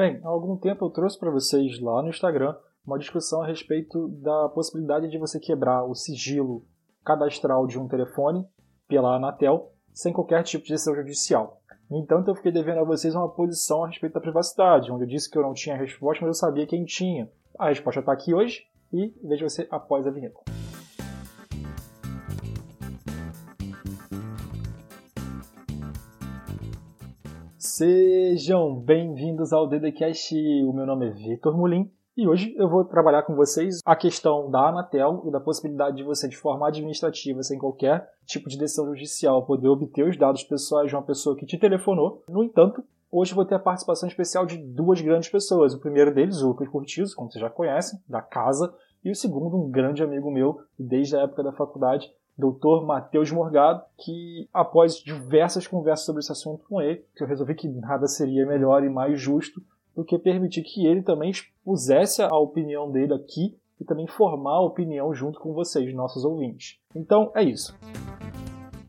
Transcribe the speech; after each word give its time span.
Bem, 0.00 0.18
há 0.24 0.28
algum 0.28 0.56
tempo 0.56 0.86
eu 0.86 0.88
trouxe 0.88 1.18
para 1.18 1.30
vocês 1.30 1.78
lá 1.78 2.00
no 2.00 2.08
Instagram 2.08 2.56
uma 2.86 2.98
discussão 2.98 3.42
a 3.42 3.46
respeito 3.46 4.08
da 4.22 4.48
possibilidade 4.48 5.10
de 5.10 5.18
você 5.18 5.38
quebrar 5.38 5.84
o 5.84 5.94
sigilo 5.94 6.64
cadastral 7.04 7.66
de 7.66 7.78
um 7.78 7.86
telefone 7.86 8.46
pela 8.88 9.16
Anatel 9.16 9.74
sem 9.92 10.10
qualquer 10.10 10.42
tipo 10.42 10.64
de 10.64 10.72
decisão 10.72 10.94
judicial. 10.94 11.60
No 11.90 11.98
entanto, 11.98 12.30
eu 12.30 12.34
fiquei 12.34 12.50
devendo 12.50 12.80
a 12.80 12.84
vocês 12.84 13.14
uma 13.14 13.28
posição 13.28 13.84
a 13.84 13.88
respeito 13.88 14.14
da 14.14 14.22
privacidade, 14.22 14.90
onde 14.90 15.04
eu 15.04 15.08
disse 15.08 15.30
que 15.30 15.36
eu 15.36 15.42
não 15.42 15.52
tinha 15.52 15.76
resposta, 15.76 16.24
mas 16.24 16.34
eu 16.34 16.40
sabia 16.48 16.66
quem 16.66 16.82
tinha. 16.86 17.30
A 17.58 17.68
resposta 17.68 18.00
está 18.00 18.10
aqui 18.10 18.32
hoje 18.32 18.62
e 18.90 19.12
vejo 19.22 19.46
você 19.50 19.68
após 19.70 20.06
a 20.06 20.10
vinheta. 20.10 20.59
Sejam 27.80 28.74
bem-vindos 28.76 29.54
ao 29.54 29.66
DDCast. 29.66 30.36
O 30.66 30.72
meu 30.74 30.84
nome 30.84 31.08
é 31.08 31.12
Vitor 31.12 31.56
Mulim 31.56 31.90
e 32.14 32.28
hoje 32.28 32.54
eu 32.58 32.68
vou 32.68 32.84
trabalhar 32.84 33.22
com 33.22 33.34
vocês 33.34 33.80
a 33.86 33.96
questão 33.96 34.50
da 34.50 34.68
Anatel 34.68 35.22
e 35.24 35.30
da 35.30 35.40
possibilidade 35.40 35.96
de 35.96 36.02
você, 36.02 36.28
de 36.28 36.36
forma 36.36 36.68
administrativa, 36.68 37.42
sem 37.42 37.58
qualquer 37.58 38.06
tipo 38.26 38.50
de 38.50 38.58
decisão 38.58 38.84
judicial, 38.84 39.46
poder 39.46 39.68
obter 39.68 40.06
os 40.06 40.14
dados 40.18 40.44
pessoais 40.44 40.90
de 40.90 40.94
uma 40.94 41.02
pessoa 41.02 41.34
que 41.34 41.46
te 41.46 41.56
telefonou. 41.56 42.22
No 42.28 42.44
entanto, 42.44 42.84
hoje 43.10 43.32
vou 43.32 43.46
ter 43.46 43.54
a 43.54 43.58
participação 43.58 44.06
especial 44.06 44.44
de 44.44 44.58
duas 44.58 45.00
grandes 45.00 45.30
pessoas. 45.30 45.72
O 45.72 45.80
primeiro 45.80 46.14
deles, 46.14 46.42
o 46.42 46.48
Lucas 46.48 46.68
Curtizo, 46.68 47.16
como 47.16 47.32
vocês 47.32 47.40
já 47.40 47.48
conhecem, 47.48 47.98
da 48.06 48.20
casa, 48.20 48.70
e 49.02 49.10
o 49.10 49.14
segundo, 49.14 49.56
um 49.56 49.70
grande 49.70 50.02
amigo 50.02 50.30
meu, 50.30 50.58
desde 50.78 51.16
a 51.16 51.22
época 51.22 51.42
da 51.42 51.52
faculdade, 51.52 52.12
Dr. 52.40 52.84
Matheus 52.84 53.30
Morgado, 53.30 53.82
que 53.98 54.48
após 54.52 54.96
diversas 54.96 55.66
conversas 55.66 56.06
sobre 56.06 56.20
esse 56.20 56.32
assunto 56.32 56.64
com 56.68 56.80
ele, 56.80 57.04
que 57.14 57.22
eu 57.22 57.26
resolvi 57.28 57.54
que 57.54 57.68
nada 57.68 58.06
seria 58.06 58.46
melhor 58.46 58.82
e 58.82 58.88
mais 58.88 59.20
justo 59.20 59.62
do 59.94 60.04
que 60.04 60.18
permitir 60.18 60.62
que 60.62 60.86
ele 60.86 61.02
também 61.02 61.30
expusesse 61.30 62.22
a 62.22 62.36
opinião 62.36 62.90
dele 62.90 63.14
aqui 63.14 63.56
e 63.80 63.84
também 63.84 64.06
formar 64.06 64.56
a 64.56 64.62
opinião 64.62 65.12
junto 65.14 65.38
com 65.40 65.52
vocês, 65.52 65.94
nossos 65.94 66.24
ouvintes. 66.24 66.78
Então, 66.94 67.30
é 67.34 67.42
isso. 67.42 67.76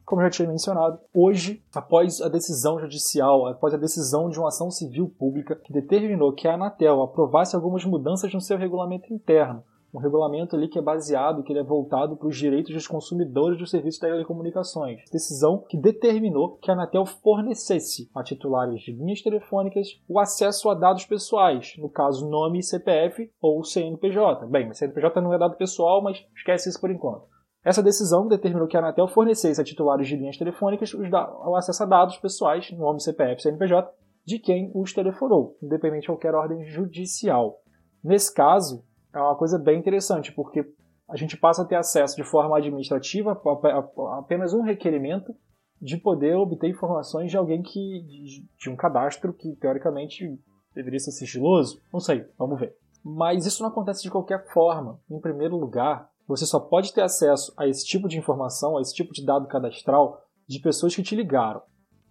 Como 0.05 0.21
eu 0.21 0.25
já 0.25 0.31
tinha 0.31 0.47
mencionado, 0.49 0.99
hoje, 1.13 1.63
após 1.73 2.19
a 2.19 2.27
decisão 2.27 2.77
judicial, 2.77 3.47
após 3.47 3.73
a 3.73 3.77
decisão 3.77 4.29
de 4.29 4.37
uma 4.37 4.49
ação 4.49 4.69
civil 4.69 5.07
pública 5.07 5.55
que 5.55 5.71
determinou 5.71 6.33
que 6.33 6.47
a 6.47 6.55
Anatel 6.55 7.01
aprovasse 7.01 7.55
algumas 7.55 7.85
mudanças 7.85 8.33
no 8.33 8.41
seu 8.41 8.57
regulamento 8.57 9.13
interno, 9.13 9.63
um 9.93 9.99
regulamento 9.99 10.55
ali 10.55 10.67
que 10.67 10.79
é 10.79 10.81
baseado, 10.81 11.43
que 11.43 11.51
ele 11.51 11.59
é 11.59 11.63
voltado 11.63 12.15
para 12.15 12.27
os 12.27 12.37
direitos 12.37 12.73
dos 12.73 12.87
consumidores 12.87 13.57
dos 13.57 13.69
serviços 13.69 13.99
de 13.99 14.07
telecomunicações. 14.07 15.01
Decisão 15.11 15.63
que 15.67 15.77
determinou 15.77 16.57
que 16.57 16.71
a 16.71 16.73
Anatel 16.73 17.05
fornecesse 17.05 18.09
a 18.15 18.23
titulares 18.23 18.81
de 18.81 18.93
linhas 18.93 19.21
telefônicas 19.21 19.87
o 20.07 20.19
acesso 20.19 20.69
a 20.69 20.73
dados 20.73 21.05
pessoais, 21.05 21.73
no 21.77 21.89
caso 21.89 22.29
nome, 22.29 22.63
CPF 22.63 23.29
ou 23.41 23.63
CNPJ. 23.63 24.47
Bem, 24.47 24.73
CNPJ 24.73 25.21
não 25.21 25.33
é 25.33 25.37
dado 25.37 25.57
pessoal, 25.57 26.01
mas 26.01 26.25
esquece 26.35 26.69
isso 26.69 26.79
por 26.79 26.89
enquanto. 26.89 27.29
Essa 27.63 27.83
decisão 27.83 28.27
determinou 28.27 28.67
que 28.67 28.75
a 28.75 28.79
Anatel 28.79 29.07
fornecesse 29.07 29.61
a 29.61 29.63
titulares 29.63 30.07
de 30.07 30.15
linhas 30.15 30.37
telefônicas 30.37 30.93
o 30.93 31.55
acesso 31.55 31.83
a 31.83 31.85
dados 31.85 32.17
pessoais, 32.17 32.71
nome, 32.71 32.99
CPF, 32.99 33.41
CNPJ, 33.41 33.91
de 34.25 34.39
quem 34.39 34.71
os 34.73 34.93
telefonou, 34.93 35.57
independente 35.61 36.01
de 36.01 36.07
qualquer 36.07 36.33
ordem 36.33 36.63
judicial. 36.63 37.61
Nesse 38.03 38.33
caso, 38.33 38.83
é 39.13 39.19
uma 39.19 39.35
coisa 39.35 39.57
bem 39.57 39.79
interessante, 39.79 40.31
porque 40.31 40.65
a 41.09 41.15
gente 41.15 41.37
passa 41.37 41.63
a 41.63 41.65
ter 41.65 41.75
acesso 41.75 42.15
de 42.15 42.23
forma 42.23 42.57
administrativa 42.57 43.31
a 43.33 44.19
apenas 44.19 44.53
um 44.53 44.61
requerimento 44.61 45.35
de 45.81 45.97
poder 45.97 46.35
obter 46.35 46.69
informações 46.69 47.31
de 47.31 47.37
alguém 47.37 47.61
que 47.61 48.05
de 48.57 48.69
um 48.69 48.75
cadastro 48.75 49.33
que 49.33 49.55
teoricamente 49.55 50.39
deveria 50.73 50.99
ser 50.99 51.11
sigiloso. 51.11 51.81
Não 51.91 51.99
sei, 51.99 52.25
vamos 52.37 52.59
ver. 52.59 52.75
Mas 53.03 53.45
isso 53.45 53.63
não 53.63 53.69
acontece 53.69 54.03
de 54.03 54.11
qualquer 54.11 54.47
forma. 54.53 54.99
Em 55.09 55.19
primeiro 55.19 55.57
lugar, 55.57 56.09
você 56.27 56.45
só 56.45 56.59
pode 56.59 56.93
ter 56.93 57.01
acesso 57.01 57.51
a 57.57 57.67
esse 57.67 57.85
tipo 57.85 58.07
de 58.07 58.17
informação, 58.17 58.77
a 58.77 58.81
esse 58.81 58.93
tipo 58.93 59.11
de 59.11 59.25
dado 59.25 59.47
cadastral 59.47 60.21
de 60.47 60.59
pessoas 60.59 60.95
que 60.95 61.03
te 61.03 61.15
ligaram. 61.15 61.61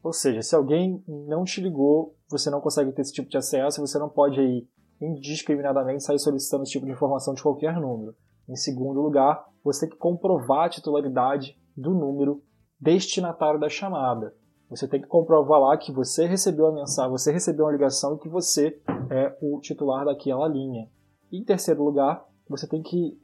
Ou 0.03 0.13
seja, 0.13 0.43
se 0.43 0.55
alguém 0.55 1.03
não 1.07 1.45
te 1.45 1.61
ligou, 1.61 2.17
você 2.29 2.51
não 2.51 2.61
consegue 2.61 2.93
ter 2.93 3.03
esse 3.03 3.13
tipo 3.13 3.29
de 3.29 3.37
acesso, 3.37 3.81
você 3.81 3.99
não 3.99 4.09
pode 4.09 4.41
aí 4.41 4.67
indiscriminadamente 5.01 6.05
sair 6.05 6.19
solicitando 6.19 6.65
esse 6.65 6.73
tipo 6.73 6.87
de 6.87 6.93
informação 6.93 7.35
de 7.35 7.43
qualquer 7.43 7.81
número. 7.81 8.15
Em 8.49 8.57
segundo 8.57 9.01
lugar, 9.01 9.45
você 9.65 9.81
tem 9.81 9.91
que 9.91 9.97
comprovar 9.97 10.67
a 10.67 10.69
titularidade 10.69 11.57
do 11.77 11.95
número 11.95 12.43
destinatário 12.81 13.61
da 13.61 13.69
chamada. 13.69 14.35
Você 14.69 14.87
tem 14.87 15.01
que 15.01 15.09
comprovar 15.09 15.61
lá 15.61 15.77
que 15.77 15.93
você 15.93 16.27
recebeu 16.27 16.67
a 16.67 16.73
mensagem, 16.73 17.11
você 17.11 17.33
recebeu 17.33 17.65
uma 17.65 17.73
ligação 17.73 18.15
e 18.15 18.19
que 18.19 18.29
você 18.29 18.81
é 19.11 19.37
o 19.41 19.61
titular 19.61 20.05
daquela 20.05 20.47
linha. 20.47 20.89
Em 21.33 21.45
terceiro 21.45 21.83
lugar, 21.83 22.25
você 22.49 22.67
tem 22.67 22.83
que, 22.83 23.19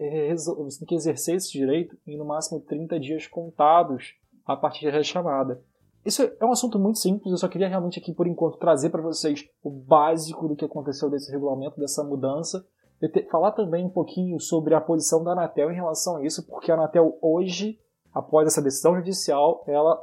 você 0.57 0.79
tem 0.79 0.89
que 0.89 0.95
exercer 0.95 1.37
esse 1.37 1.53
direito 1.53 1.97
em 2.07 2.17
no 2.17 2.25
máximo 2.25 2.61
30 2.61 2.99
dias 2.99 3.27
contados 3.27 4.15
a 4.45 4.57
partir 4.57 4.91
da 4.93 5.03
chamada. 5.03 5.61
Isso 6.07 6.23
é 6.23 6.47
um 6.47 6.53
assunto 6.53 6.79
muito 6.79 7.01
simples, 7.01 7.33
eu 7.33 7.37
só 7.37 7.49
queria 7.49 7.67
realmente 7.67 7.99
aqui, 7.99 8.15
por 8.15 8.29
enquanto, 8.29 8.59
trazer 8.59 8.91
para 8.91 9.03
vocês 9.03 9.45
o 9.61 9.69
básico 9.69 10.47
do 10.47 10.55
que 10.55 10.65
aconteceu 10.65 11.11
desse 11.11 11.33
regulamento, 11.33 11.81
dessa 11.81 12.05
mudança. 12.05 12.65
Falar 13.29 13.51
também 13.51 13.85
um 13.85 13.91
pouquinho 13.91 14.39
sobre 14.39 14.73
a 14.77 14.81
posição 14.81 15.25
da 15.25 15.33
Anatel 15.33 15.69
em 15.69 15.75
relação 15.75 16.19
a 16.19 16.25
isso, 16.25 16.47
porque 16.47 16.71
a 16.71 16.77
Anatel 16.77 17.19
hoje, 17.21 17.81
após 18.15 18.47
essa 18.47 18.63
decisão 18.63 18.95
judicial, 18.95 19.65
ela 19.67 20.01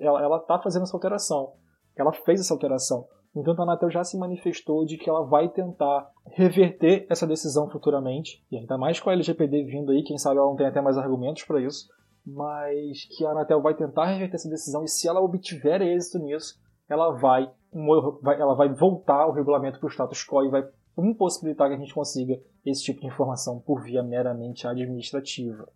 ela 0.00 0.38
está 0.38 0.58
fazendo 0.58 0.82
essa 0.82 0.96
alteração. 0.96 1.52
Ela 1.96 2.12
fez 2.12 2.40
essa 2.40 2.52
alteração. 2.52 3.06
Então 3.36 3.54
a 3.56 3.62
Anatel 3.62 3.90
já 3.90 4.02
se 4.02 4.18
manifestou 4.18 4.84
de 4.84 4.98
que 4.98 5.08
ela 5.08 5.22
vai 5.22 5.48
tentar 5.48 6.10
reverter 6.26 7.06
essa 7.08 7.28
decisão 7.28 7.70
futuramente, 7.70 8.44
e 8.50 8.56
ainda 8.56 8.76
mais 8.76 8.98
com 8.98 9.08
a 9.08 9.12
LGPD 9.12 9.62
vindo 9.66 9.92
aí, 9.92 10.02
quem 10.02 10.18
sabe 10.18 10.38
ela 10.38 10.48
não 10.48 10.56
tem 10.56 10.66
até 10.66 10.80
mais 10.80 10.98
argumentos 10.98 11.44
para 11.44 11.62
isso 11.62 11.86
mas 12.34 13.04
que 13.16 13.24
a 13.24 13.30
Anatel 13.30 13.62
vai 13.62 13.74
tentar 13.74 14.06
reverter 14.06 14.36
essa 14.36 14.48
decisão 14.48 14.84
e 14.84 14.88
se 14.88 15.08
ela 15.08 15.20
obtiver 15.20 15.80
êxito 15.80 16.18
nisso, 16.18 16.54
ela 16.88 17.12
vai, 17.12 17.50
ela 18.38 18.54
vai 18.54 18.72
voltar 18.72 19.26
o 19.26 19.32
regulamento 19.32 19.78
para 19.78 19.86
o 19.86 19.90
status 19.90 20.24
quo 20.24 20.44
e 20.44 20.50
vai 20.50 20.68
impossibilitar 20.98 21.68
que 21.68 21.74
a 21.74 21.78
gente 21.78 21.94
consiga 21.94 22.38
esse 22.64 22.82
tipo 22.82 23.00
de 23.00 23.06
informação 23.06 23.60
por 23.60 23.82
via 23.82 24.02
meramente 24.02 24.66
administrativa. 24.66 25.66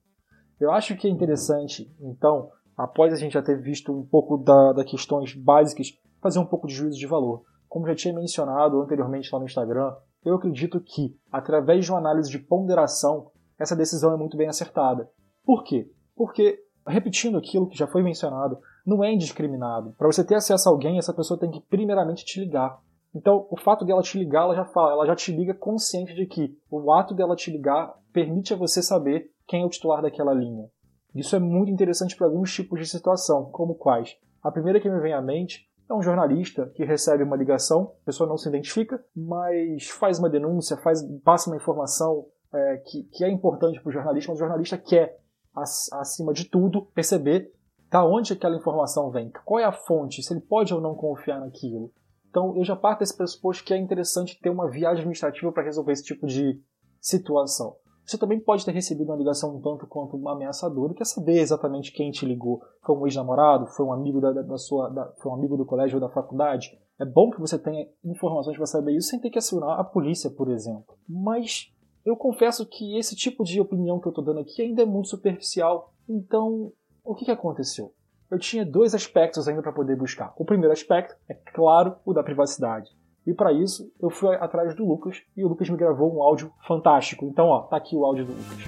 Eu 0.60 0.70
acho 0.70 0.96
que 0.96 1.06
é 1.06 1.10
interessante, 1.10 1.90
então, 2.00 2.50
após 2.76 3.12
a 3.12 3.16
gente 3.16 3.32
já 3.32 3.42
ter 3.42 3.60
visto 3.60 3.92
um 3.92 4.04
pouco 4.04 4.36
da, 4.36 4.72
das 4.72 4.90
questões 4.90 5.34
básicas, 5.34 5.88
fazer 6.20 6.38
um 6.38 6.46
pouco 6.46 6.66
de 6.66 6.74
juízo 6.74 6.98
de 6.98 7.06
valor. 7.06 7.42
Como 7.68 7.86
já 7.86 7.94
tinha 7.94 8.14
mencionado 8.14 8.80
anteriormente 8.80 9.30
lá 9.32 9.38
no 9.38 9.46
Instagram, 9.46 9.94
eu 10.24 10.34
acredito 10.34 10.80
que, 10.80 11.16
através 11.30 11.84
de 11.84 11.90
uma 11.90 11.98
análise 11.98 12.30
de 12.30 12.38
ponderação, 12.38 13.30
essa 13.58 13.74
decisão 13.74 14.12
é 14.12 14.16
muito 14.16 14.36
bem 14.36 14.48
acertada. 14.48 15.08
Por 15.44 15.64
quê? 15.64 15.90
Porque, 16.22 16.56
repetindo 16.86 17.36
aquilo 17.36 17.66
que 17.66 17.76
já 17.76 17.88
foi 17.88 18.00
mencionado, 18.00 18.60
não 18.86 19.02
é 19.02 19.12
indiscriminado. 19.12 19.92
Para 19.98 20.06
você 20.06 20.24
ter 20.24 20.36
acesso 20.36 20.68
a 20.68 20.72
alguém, 20.72 20.96
essa 20.96 21.12
pessoa 21.12 21.36
tem 21.38 21.50
que 21.50 21.60
primeiramente 21.62 22.24
te 22.24 22.38
ligar. 22.38 22.78
Então, 23.12 23.44
o 23.50 23.58
fato 23.58 23.84
dela 23.84 24.00
te 24.02 24.16
ligar, 24.16 24.44
ela 24.44 24.54
já 24.54 24.64
fala, 24.64 24.92
ela 24.92 25.04
já 25.04 25.16
te 25.16 25.32
liga 25.32 25.52
consciente 25.52 26.14
de 26.14 26.24
que 26.26 26.56
o 26.70 26.92
ato 26.92 27.12
dela 27.12 27.34
te 27.34 27.50
ligar 27.50 27.92
permite 28.12 28.54
a 28.54 28.56
você 28.56 28.80
saber 28.80 29.32
quem 29.48 29.62
é 29.62 29.66
o 29.66 29.68
titular 29.68 30.00
daquela 30.00 30.32
linha. 30.32 30.70
Isso 31.12 31.34
é 31.34 31.40
muito 31.40 31.72
interessante 31.72 32.16
para 32.16 32.28
alguns 32.28 32.54
tipos 32.54 32.78
de 32.78 32.86
situação, 32.86 33.46
como 33.46 33.74
quais? 33.74 34.16
A 34.40 34.52
primeira 34.52 34.78
que 34.78 34.88
me 34.88 35.00
vem 35.00 35.12
à 35.12 35.20
mente 35.20 35.68
é 35.90 35.92
um 35.92 36.02
jornalista 36.02 36.70
que 36.76 36.84
recebe 36.84 37.24
uma 37.24 37.36
ligação, 37.36 37.94
a 38.02 38.06
pessoa 38.06 38.28
não 38.28 38.36
se 38.36 38.48
identifica, 38.48 39.04
mas 39.14 39.88
faz 39.88 40.20
uma 40.20 40.30
denúncia, 40.30 40.76
faz, 40.76 41.02
passa 41.24 41.50
uma 41.50 41.56
informação 41.56 42.26
é, 42.54 42.76
que, 42.76 43.02
que 43.10 43.24
é 43.24 43.28
importante 43.28 43.80
para 43.80 43.90
o 43.90 43.92
jornalista, 43.92 44.30
mas 44.30 44.38
o 44.38 44.44
jornalista 44.44 44.78
quer 44.78 45.20
acima 45.54 46.32
de 46.32 46.44
tudo, 46.44 46.82
perceber 46.94 47.52
da 47.90 48.04
onde 48.04 48.32
aquela 48.32 48.56
informação 48.56 49.10
vem, 49.10 49.30
qual 49.44 49.60
é 49.60 49.64
a 49.64 49.72
fonte, 49.72 50.22
se 50.22 50.32
ele 50.32 50.40
pode 50.40 50.72
ou 50.72 50.80
não 50.80 50.94
confiar 50.94 51.40
naquilo. 51.40 51.92
Então, 52.30 52.56
eu 52.56 52.64
já 52.64 52.74
parto 52.74 53.00
desse 53.00 53.14
pressuposto 53.14 53.62
que 53.62 53.74
é 53.74 53.76
interessante 53.76 54.40
ter 54.40 54.48
uma 54.48 54.66
via 54.66 54.88
administrativa 54.88 55.52
para 55.52 55.64
resolver 55.64 55.92
esse 55.92 56.02
tipo 56.02 56.26
de 56.26 56.58
situação. 56.98 57.76
Você 58.06 58.18
também 58.18 58.40
pode 58.40 58.64
ter 58.64 58.72
recebido 58.72 59.10
uma 59.10 59.16
ligação 59.16 59.54
um 59.54 59.60
tanto 59.60 59.86
quanto 59.86 60.16
uma 60.16 60.32
ameaçadora, 60.32 60.94
quer 60.94 61.04
saber 61.04 61.38
exatamente 61.38 61.92
quem 61.92 62.10
te 62.10 62.26
ligou. 62.26 62.62
Foi 62.84 62.96
um 62.96 63.06
ex-namorado? 63.06 63.66
Foi 63.68 63.86
um 63.86 63.92
amigo 63.92 64.20
da, 64.20 64.32
da 64.32 64.56
sua, 64.56 64.88
da, 64.88 65.12
foi 65.20 65.30
um 65.30 65.34
amigo 65.34 65.56
do 65.56 65.66
colégio 65.66 65.96
ou 65.96 66.00
da 66.00 66.12
faculdade? 66.12 66.78
É 66.98 67.04
bom 67.04 67.30
que 67.30 67.40
você 67.40 67.58
tenha 67.58 67.86
informações 68.04 68.56
para 68.56 68.66
saber 68.66 68.96
isso 68.96 69.08
sem 69.08 69.20
ter 69.20 69.30
que 69.30 69.38
acionar 69.38 69.78
a 69.78 69.84
polícia, 69.84 70.30
por 70.30 70.50
exemplo. 70.50 70.96
Mas 71.08 71.72
eu 72.04 72.16
confesso 72.16 72.66
que 72.66 72.98
esse 72.98 73.14
tipo 73.14 73.44
de 73.44 73.60
opinião 73.60 74.00
que 74.00 74.08
eu 74.08 74.10
estou 74.10 74.24
dando 74.24 74.40
aqui 74.40 74.60
ainda 74.60 74.82
é 74.82 74.86
muito 74.86 75.08
superficial. 75.08 75.94
Então, 76.08 76.72
o 77.04 77.14
que, 77.14 77.24
que 77.24 77.30
aconteceu? 77.30 77.94
Eu 78.28 78.38
tinha 78.38 78.66
dois 78.66 78.94
aspectos 78.94 79.46
ainda 79.46 79.62
para 79.62 79.72
poder 79.72 79.96
buscar. 79.96 80.32
O 80.36 80.44
primeiro 80.44 80.72
aspecto 80.72 81.14
é, 81.28 81.34
claro, 81.34 81.96
o 82.04 82.12
da 82.12 82.22
privacidade. 82.22 82.90
E 83.24 83.32
para 83.32 83.52
isso, 83.52 83.92
eu 84.00 84.10
fui 84.10 84.34
atrás 84.34 84.74
do 84.74 84.84
Lucas 84.84 85.22
e 85.36 85.44
o 85.44 85.48
Lucas 85.48 85.70
me 85.70 85.76
gravou 85.76 86.12
um 86.12 86.22
áudio 86.22 86.52
fantástico. 86.66 87.24
Então, 87.24 87.46
ó, 87.46 87.60
tá 87.62 87.76
aqui 87.76 87.94
o 87.94 88.04
áudio 88.04 88.26
do 88.26 88.32
Lucas. 88.32 88.64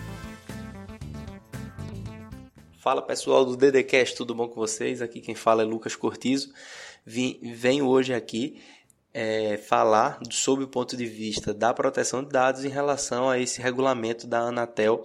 Fala 2.79 3.03
pessoal 3.03 3.45
do 3.45 3.57
DDCast, 3.57 4.17
tudo 4.17 4.35
bom 4.35 4.47
com 4.47 4.57
vocês? 4.57 5.03
Aqui 5.03 5.21
quem 5.21 5.35
fala 5.35 5.63
é 5.63 5.65
Lucas 5.65 5.97
Cortizo. 5.97 6.53
Vim, 7.05 7.41
venho 7.43 7.89
hoje 7.89 8.15
aqui 8.15 8.61
é, 9.15 9.57
falar 9.57 10.19
sobre 10.29 10.65
o 10.65 10.69
ponto 10.69 10.97
de 10.97 11.07
vista 11.07 11.55
da 11.55 11.73
proteção 11.73 12.25
de 12.25 12.31
dados 12.31 12.65
em 12.65 12.69
relação 12.69 13.31
a 13.31 13.39
esse 13.39 13.63
regulamento 13.63 14.27
da 14.27 14.41
Anatel, 14.41 15.05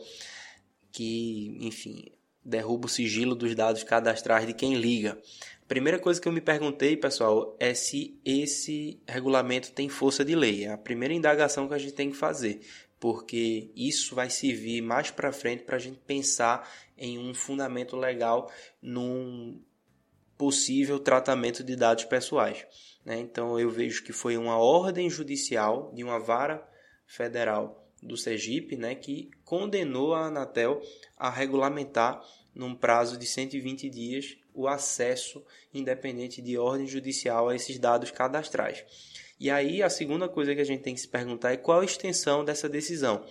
que, 0.92 1.56
enfim, 1.62 2.12
derruba 2.44 2.88
o 2.88 2.90
sigilo 2.90 3.36
dos 3.36 3.54
dados 3.54 3.84
cadastrais 3.84 4.48
de 4.48 4.54
quem 4.54 4.74
liga. 4.74 5.22
Primeira 5.68 6.00
coisa 6.00 6.20
que 6.20 6.28
eu 6.28 6.32
me 6.32 6.42
perguntei, 6.42 6.98
pessoal, 6.98 7.56
é 7.60 7.76
se 7.76 8.20
esse 8.26 9.00
regulamento 9.08 9.72
tem 9.72 9.88
força 9.88 10.26
de 10.26 10.36
lei. 10.36 10.64
É 10.64 10.72
a 10.72 10.78
primeira 10.78 11.14
indagação 11.14 11.68
que 11.68 11.76
a 11.76 11.78
gente 11.78 11.94
tem 11.94 12.10
que 12.10 12.18
fazer, 12.18 12.62
porque 13.00 13.70
isso 13.76 14.16
vai 14.16 14.32
servir 14.32 14.82
mais 14.82 15.12
para 15.12 15.32
frente 15.32 15.64
para 15.64 15.76
a 15.76 15.80
gente 15.80 16.00
pensar 16.00 16.68
em 16.98 17.20
um 17.20 17.36
fundamento 17.36 17.96
legal 17.96 18.52
num 18.82 19.62
possível 20.40 20.98
tratamento 20.98 21.62
de 21.62 21.76
dados 21.76 22.06
pessoais. 22.06 22.66
Né? 23.04 23.20
Então 23.20 23.60
eu 23.60 23.70
vejo 23.70 24.02
que 24.06 24.14
foi 24.14 24.38
uma 24.38 24.58
ordem 24.58 25.10
judicial 25.10 25.92
de 25.94 26.02
uma 26.02 26.18
vara 26.18 26.66
federal 27.06 27.86
do 28.02 28.16
Sergipe 28.16 28.78
né, 28.78 28.96
que 28.96 29.30
condenou 29.44 30.16
a 30.16 30.28
Anatel 30.28 30.82
a 31.18 31.30
regulamentar 31.30 32.24
num 32.56 32.74
prazo 32.74 33.18
de 33.18 33.28
120 33.28 33.90
dias 33.90 34.38
o 34.54 34.66
acesso 34.66 35.44
independente 35.74 36.42
de 36.42 36.58
ordem 36.58 36.88
judicial 36.88 37.50
a 37.50 37.56
esses 37.56 37.78
dados 37.78 38.10
cadastrais. 38.10 38.86
E 39.38 39.52
aí 39.52 39.84
a 39.84 39.90
segunda 39.90 40.30
coisa 40.30 40.56
que 40.56 40.62
a 40.62 40.66
gente 40.66 40.84
tem 40.84 40.96
que 40.96 41.02
se 41.02 41.08
perguntar 41.10 41.52
é 41.52 41.58
qual 41.58 41.82
a 41.82 41.86
extensão 41.86 42.46
dessa 42.46 42.70
decisão 42.70 43.26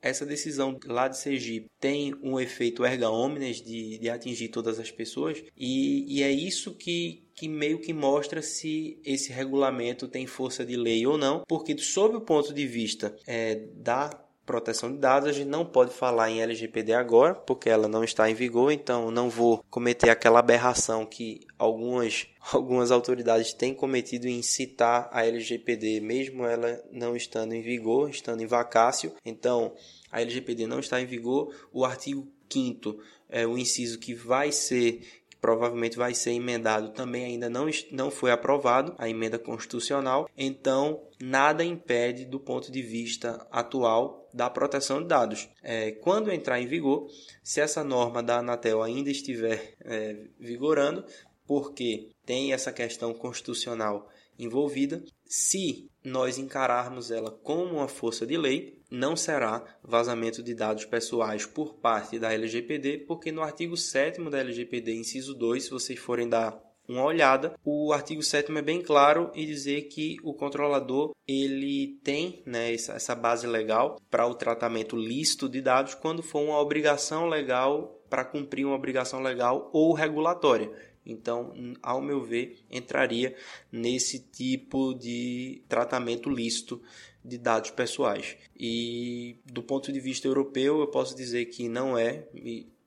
essa 0.00 0.24
decisão 0.24 0.78
lá 0.86 1.08
de 1.08 1.18
Sergipe 1.18 1.68
tem 1.80 2.14
um 2.22 2.38
efeito 2.38 2.84
erga 2.84 3.10
omnes 3.10 3.60
de, 3.60 3.98
de 3.98 4.08
atingir 4.10 4.48
todas 4.48 4.78
as 4.78 4.90
pessoas? 4.90 5.42
E, 5.56 6.18
e 6.18 6.22
é 6.22 6.30
isso 6.30 6.74
que, 6.74 7.24
que 7.34 7.48
meio 7.48 7.80
que 7.80 7.92
mostra 7.92 8.42
se 8.42 9.00
esse 9.04 9.32
regulamento 9.32 10.08
tem 10.08 10.26
força 10.26 10.64
de 10.64 10.76
lei 10.76 11.06
ou 11.06 11.18
não, 11.18 11.42
porque 11.46 11.76
sob 11.78 12.16
o 12.16 12.20
ponto 12.20 12.52
de 12.52 12.66
vista 12.66 13.16
é, 13.26 13.56
da 13.74 14.27
proteção 14.48 14.90
de 14.90 14.96
dados, 14.96 15.28
a 15.28 15.32
gente 15.32 15.46
não 15.46 15.62
pode 15.62 15.92
falar 15.92 16.30
em 16.30 16.40
LGPD 16.40 16.94
agora, 16.94 17.34
porque 17.34 17.68
ela 17.68 17.86
não 17.86 18.02
está 18.02 18.30
em 18.30 18.34
vigor, 18.34 18.72
então 18.72 19.10
não 19.10 19.28
vou 19.28 19.62
cometer 19.68 20.08
aquela 20.08 20.38
aberração 20.38 21.04
que 21.04 21.46
algumas, 21.58 22.26
algumas 22.50 22.90
autoridades 22.90 23.52
têm 23.52 23.74
cometido 23.74 24.26
em 24.26 24.40
citar 24.40 25.10
a 25.12 25.26
LGPD, 25.26 26.00
mesmo 26.00 26.46
ela 26.46 26.82
não 26.90 27.14
estando 27.14 27.52
em 27.52 27.60
vigor, 27.60 28.08
estando 28.08 28.40
em 28.42 28.46
vacácio. 28.46 29.12
Então, 29.22 29.74
a 30.10 30.22
LGPD 30.22 30.66
não 30.66 30.80
está 30.80 30.98
em 30.98 31.04
vigor. 31.04 31.54
O 31.70 31.84
artigo 31.84 32.26
5 32.50 32.98
é 33.28 33.46
o 33.46 33.58
inciso 33.58 33.98
que 33.98 34.14
vai 34.14 34.50
ser 34.50 35.02
provavelmente 35.40 35.96
vai 35.96 36.14
ser 36.14 36.32
emendado, 36.32 36.90
também 36.90 37.24
ainda 37.24 37.48
não, 37.48 37.66
não 37.90 38.10
foi 38.10 38.30
aprovado 38.30 38.94
a 38.98 39.08
emenda 39.08 39.38
constitucional, 39.38 40.28
então 40.36 41.02
nada 41.20 41.64
impede, 41.64 42.24
do 42.24 42.40
ponto 42.40 42.70
de 42.70 42.82
vista 42.82 43.46
atual, 43.50 44.28
da 44.32 44.50
proteção 44.50 45.00
de 45.00 45.08
dados. 45.08 45.48
É, 45.62 45.92
quando 45.92 46.32
entrar 46.32 46.60
em 46.60 46.66
vigor, 46.66 47.08
se 47.42 47.60
essa 47.60 47.82
norma 47.82 48.22
da 48.22 48.38
Anatel 48.38 48.82
ainda 48.82 49.10
estiver 49.10 49.74
é, 49.80 50.16
vigorando, 50.38 51.04
porque 51.46 52.10
tem 52.26 52.52
essa 52.52 52.70
questão 52.72 53.14
constitucional 53.14 54.08
envolvida, 54.38 55.02
se 55.24 55.90
nós 56.04 56.38
encararmos 56.38 57.10
ela 57.10 57.30
como 57.30 57.76
uma 57.76 57.88
força 57.88 58.26
de 58.26 58.36
lei, 58.36 58.77
não 58.90 59.16
será 59.16 59.64
vazamento 59.82 60.42
de 60.42 60.54
dados 60.54 60.84
pessoais 60.84 61.46
por 61.46 61.74
parte 61.74 62.18
da 62.18 62.32
LGPD, 62.32 62.98
porque 63.06 63.30
no 63.30 63.42
artigo 63.42 63.76
7 63.76 64.22
da 64.30 64.38
LGPD, 64.38 64.94
inciso 64.94 65.34
2, 65.34 65.64
se 65.64 65.70
vocês 65.70 65.98
forem 65.98 66.28
dar 66.28 66.58
uma 66.88 67.04
olhada, 67.04 67.54
o 67.62 67.92
artigo 67.92 68.22
7 68.22 68.50
é 68.56 68.62
bem 68.62 68.80
claro 68.80 69.30
e 69.34 69.44
dizer 69.44 69.82
que 69.82 70.16
o 70.22 70.32
controlador 70.32 71.14
ele 71.26 71.98
tem 72.02 72.42
né, 72.46 72.72
essa 72.72 73.14
base 73.14 73.46
legal 73.46 74.00
para 74.10 74.26
o 74.26 74.34
tratamento 74.34 74.96
lícito 74.96 75.48
de 75.48 75.60
dados 75.60 75.94
quando 75.94 76.22
for 76.22 76.40
uma 76.40 76.58
obrigação 76.58 77.28
legal 77.28 78.02
para 78.08 78.24
cumprir 78.24 78.64
uma 78.64 78.74
obrigação 78.74 79.20
legal 79.20 79.68
ou 79.70 79.92
regulatória. 79.92 80.72
Então, 81.04 81.54
ao 81.82 82.02
meu 82.02 82.22
ver, 82.22 82.58
entraria 82.70 83.34
nesse 83.72 84.18
tipo 84.20 84.94
de 84.94 85.62
tratamento 85.66 86.28
lícito 86.28 86.82
de 87.24 87.38
dados 87.38 87.70
pessoais. 87.70 88.36
E 88.58 89.36
do 89.44 89.62
ponto 89.62 89.92
de 89.92 90.00
vista 90.00 90.26
europeu, 90.26 90.80
eu 90.80 90.86
posso 90.86 91.16
dizer 91.16 91.46
que 91.46 91.68
não 91.68 91.96
é, 91.96 92.26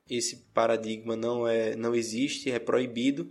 esse 0.10 0.38
paradigma 0.54 1.16
não 1.16 1.48
é, 1.48 1.76
não 1.76 1.96
existe, 1.96 2.52
é 2.52 2.60
proibido, 2.60 3.30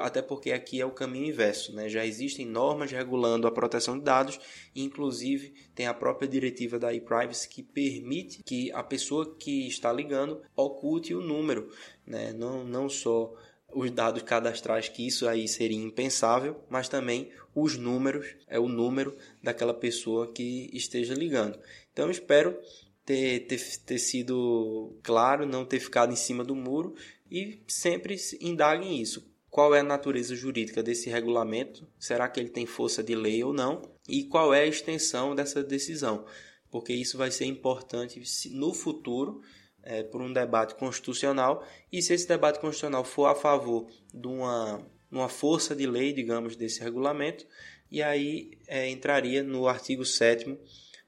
até 0.00 0.20
porque 0.20 0.50
aqui 0.50 0.80
é 0.80 0.86
o 0.86 0.90
caminho 0.90 1.26
inverso, 1.26 1.72
né? 1.72 1.88
Já 1.88 2.04
existem 2.04 2.44
normas 2.44 2.90
regulando 2.90 3.46
a 3.46 3.52
proteção 3.52 3.96
de 3.96 4.04
dados, 4.04 4.40
inclusive 4.74 5.54
tem 5.74 5.86
a 5.86 5.94
própria 5.94 6.28
diretiva 6.28 6.76
da 6.76 6.92
e-privacy 6.92 7.48
que 7.48 7.62
permite 7.62 8.42
que 8.42 8.72
a 8.72 8.82
pessoa 8.82 9.36
que 9.36 9.68
está 9.68 9.92
ligando 9.92 10.42
oculte 10.56 11.14
o 11.14 11.20
número, 11.20 11.70
né? 12.04 12.32
Não, 12.32 12.64
não 12.64 12.88
só 12.88 13.32
os 13.74 13.90
dados 13.90 14.22
cadastrais, 14.22 14.88
que 14.88 15.06
isso 15.06 15.28
aí 15.28 15.46
seria 15.46 15.78
impensável, 15.78 16.56
mas 16.68 16.88
também 16.88 17.30
os 17.54 17.76
números, 17.76 18.26
é 18.46 18.58
o 18.58 18.68
número 18.68 19.16
daquela 19.42 19.74
pessoa 19.74 20.32
que 20.32 20.70
esteja 20.72 21.14
ligando. 21.14 21.58
Então, 21.92 22.10
espero 22.10 22.58
ter, 23.04 23.46
ter, 23.46 23.60
ter 23.84 23.98
sido 23.98 24.98
claro, 25.02 25.46
não 25.46 25.64
ter 25.64 25.80
ficado 25.80 26.12
em 26.12 26.16
cima 26.16 26.44
do 26.44 26.54
muro 26.54 26.94
e 27.30 27.62
sempre 27.66 28.16
indaguem 28.40 29.00
isso. 29.00 29.26
Qual 29.48 29.74
é 29.74 29.80
a 29.80 29.84
natureza 29.84 30.34
jurídica 30.34 30.82
desse 30.82 31.08
regulamento? 31.08 31.88
Será 31.98 32.28
que 32.28 32.38
ele 32.38 32.50
tem 32.50 32.66
força 32.66 33.02
de 33.02 33.14
lei 33.14 33.42
ou 33.42 33.54
não? 33.54 33.80
E 34.06 34.24
qual 34.24 34.52
é 34.52 34.60
a 34.60 34.66
extensão 34.66 35.34
dessa 35.34 35.62
decisão? 35.62 36.26
Porque 36.70 36.92
isso 36.92 37.16
vai 37.16 37.30
ser 37.30 37.46
importante 37.46 38.22
no 38.50 38.74
futuro 38.74 39.40
é, 39.86 40.02
por 40.02 40.20
um 40.20 40.32
debate 40.32 40.74
constitucional 40.74 41.64
e 41.90 42.02
se 42.02 42.12
esse 42.12 42.26
debate 42.26 42.58
constitucional 42.58 43.04
for 43.04 43.26
a 43.26 43.34
favor 43.34 43.86
de 44.12 44.26
uma, 44.26 44.84
uma 45.10 45.28
força 45.28 45.74
de 45.74 45.86
lei, 45.86 46.12
digamos, 46.12 46.56
desse 46.56 46.82
regulamento, 46.82 47.46
e 47.90 48.02
aí 48.02 48.50
é, 48.66 48.88
entraria 48.90 49.42
no 49.42 49.68
artigo 49.68 50.04
7 50.04 50.58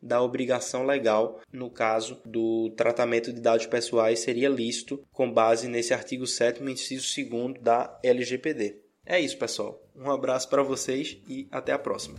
da 0.00 0.22
obrigação 0.22 0.86
legal, 0.86 1.40
no 1.52 1.68
caso 1.68 2.22
do 2.24 2.70
tratamento 2.76 3.32
de 3.32 3.40
dados 3.40 3.66
pessoais, 3.66 4.20
seria 4.20 4.48
lícito 4.48 5.04
com 5.12 5.30
base 5.30 5.68
nesse 5.68 5.92
artigo 5.92 6.24
7 6.24 6.62
inciso 6.62 7.28
2 7.28 7.60
da 7.60 7.98
LGPD. 8.04 8.80
É 9.04 9.18
isso, 9.18 9.36
pessoal. 9.36 9.82
Um 9.96 10.08
abraço 10.08 10.48
para 10.48 10.62
vocês 10.62 11.20
e 11.28 11.48
até 11.50 11.72
a 11.72 11.78
próxima. 11.78 12.16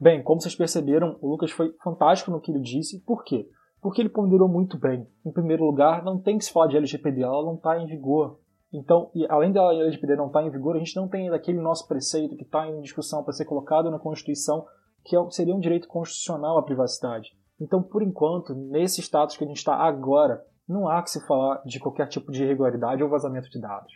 Bem, 0.00 0.22
como 0.22 0.40
vocês 0.40 0.56
perceberam, 0.56 1.16
o 1.20 1.28
Lucas 1.28 1.52
foi 1.52 1.72
fantástico 1.84 2.30
no 2.32 2.40
que 2.40 2.50
ele 2.50 2.60
disse. 2.60 3.00
Por 3.00 3.22
quê? 3.22 3.48
Porque 3.80 4.02
ele 4.02 4.08
ponderou 4.08 4.48
muito 4.48 4.78
bem. 4.78 5.06
Em 5.24 5.32
primeiro 5.32 5.64
lugar, 5.64 6.04
não 6.04 6.18
tem 6.18 6.38
que 6.38 6.44
se 6.44 6.52
falar 6.52 6.68
de 6.68 6.76
LGPD, 6.76 7.22
ela 7.22 7.44
não 7.44 7.54
está 7.54 7.78
em 7.78 7.86
vigor. 7.86 8.38
Então, 8.72 9.10
além 9.28 9.52
da 9.52 9.72
LGPD 9.72 10.16
não 10.16 10.26
estar 10.26 10.40
tá 10.40 10.46
em 10.46 10.50
vigor, 10.50 10.76
a 10.76 10.78
gente 10.78 10.96
não 10.96 11.08
tem 11.08 11.24
ainda 11.24 11.36
aquele 11.36 11.60
nosso 11.60 11.86
preceito 11.86 12.36
que 12.36 12.42
está 12.42 12.66
em 12.68 12.80
discussão 12.80 13.22
para 13.22 13.32
ser 13.32 13.44
colocado 13.44 13.90
na 13.90 13.98
Constituição, 13.98 14.66
que 15.04 15.16
é 15.16 15.30
seria 15.30 15.54
um 15.54 15.60
direito 15.60 15.88
constitucional 15.88 16.58
à 16.58 16.62
privacidade. 16.62 17.30
Então, 17.60 17.82
por 17.82 18.02
enquanto, 18.02 18.54
nesse 18.54 19.00
status 19.00 19.36
que 19.36 19.44
a 19.44 19.46
gente 19.46 19.58
está 19.58 19.74
agora, 19.74 20.44
não 20.68 20.88
há 20.88 21.02
que 21.02 21.10
se 21.10 21.24
falar 21.26 21.62
de 21.64 21.78
qualquer 21.78 22.08
tipo 22.08 22.30
de 22.32 22.42
irregularidade 22.42 23.02
ou 23.02 23.08
vazamento 23.08 23.48
de 23.48 23.60
dados. 23.60 23.92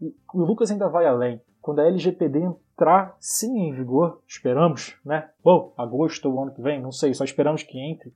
E 0.00 0.14
o 0.34 0.44
Lucas 0.44 0.70
ainda 0.70 0.88
vai 0.88 1.06
além. 1.06 1.40
Quando 1.60 1.80
a 1.80 1.86
LGPD 1.86 2.40
entrar 2.40 3.16
sim 3.18 3.68
em 3.68 3.74
vigor, 3.74 4.22
esperamos, 4.26 4.98
né? 5.04 5.28
Bom, 5.42 5.74
agosto 5.76 6.30
ou 6.30 6.42
ano 6.42 6.54
que 6.54 6.62
vem, 6.62 6.80
não 6.80 6.92
sei, 6.92 7.12
só 7.12 7.24
esperamos 7.24 7.62
que 7.62 7.78
entre 7.78 8.12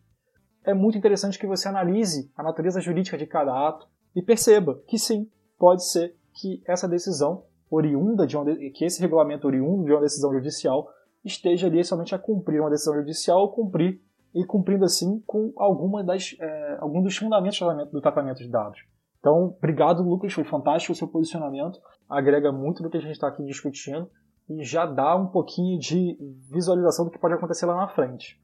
é 0.64 0.74
muito 0.74 0.96
interessante 0.96 1.38
que 1.38 1.46
você 1.46 1.68
analise 1.68 2.30
a 2.36 2.42
natureza 2.42 2.80
jurídica 2.80 3.18
de 3.18 3.26
cada 3.26 3.68
ato 3.68 3.86
e 4.14 4.22
perceba 4.22 4.80
que 4.86 4.98
sim, 4.98 5.28
pode 5.58 5.84
ser 5.86 6.16
que 6.32 6.62
essa 6.66 6.88
decisão 6.88 7.44
oriunda 7.70 8.26
de 8.26 8.36
uma, 8.36 8.44
que 8.72 8.84
esse 8.84 9.00
regulamento 9.00 9.46
oriundo 9.46 9.84
de 9.84 9.92
uma 9.92 10.00
decisão 10.00 10.32
judicial 10.32 10.88
esteja 11.24 11.66
ali 11.66 11.82
somente 11.84 12.14
a 12.14 12.18
cumprir 12.18 12.60
uma 12.60 12.70
decisão 12.70 12.94
judicial 12.94 13.40
ou 13.40 13.52
cumprir 13.52 14.00
e 14.34 14.44
cumprindo 14.44 14.84
assim 14.84 15.22
com 15.26 15.52
alguma 15.56 16.02
das, 16.02 16.36
é, 16.40 16.78
algum 16.80 17.02
dos 17.02 17.16
fundamentos 17.16 17.58
do 17.92 18.00
tratamento 18.00 18.38
de 18.38 18.48
dados. 18.48 18.80
Então, 19.18 19.54
obrigado, 19.56 20.02
Lucas, 20.02 20.32
foi 20.32 20.44
fantástico 20.44 20.92
o 20.92 20.96
seu 20.96 21.08
posicionamento, 21.08 21.80
agrega 22.08 22.52
muito 22.52 22.82
do 22.82 22.90
que 22.90 22.98
a 22.98 23.00
gente 23.00 23.12
está 23.12 23.28
aqui 23.28 23.44
discutindo 23.44 24.10
e 24.48 24.62
já 24.62 24.84
dá 24.84 25.16
um 25.16 25.28
pouquinho 25.28 25.78
de 25.78 26.18
visualização 26.50 27.06
do 27.06 27.10
que 27.10 27.18
pode 27.18 27.34
acontecer 27.34 27.64
lá 27.64 27.76
na 27.76 27.88
frente. 27.88 28.38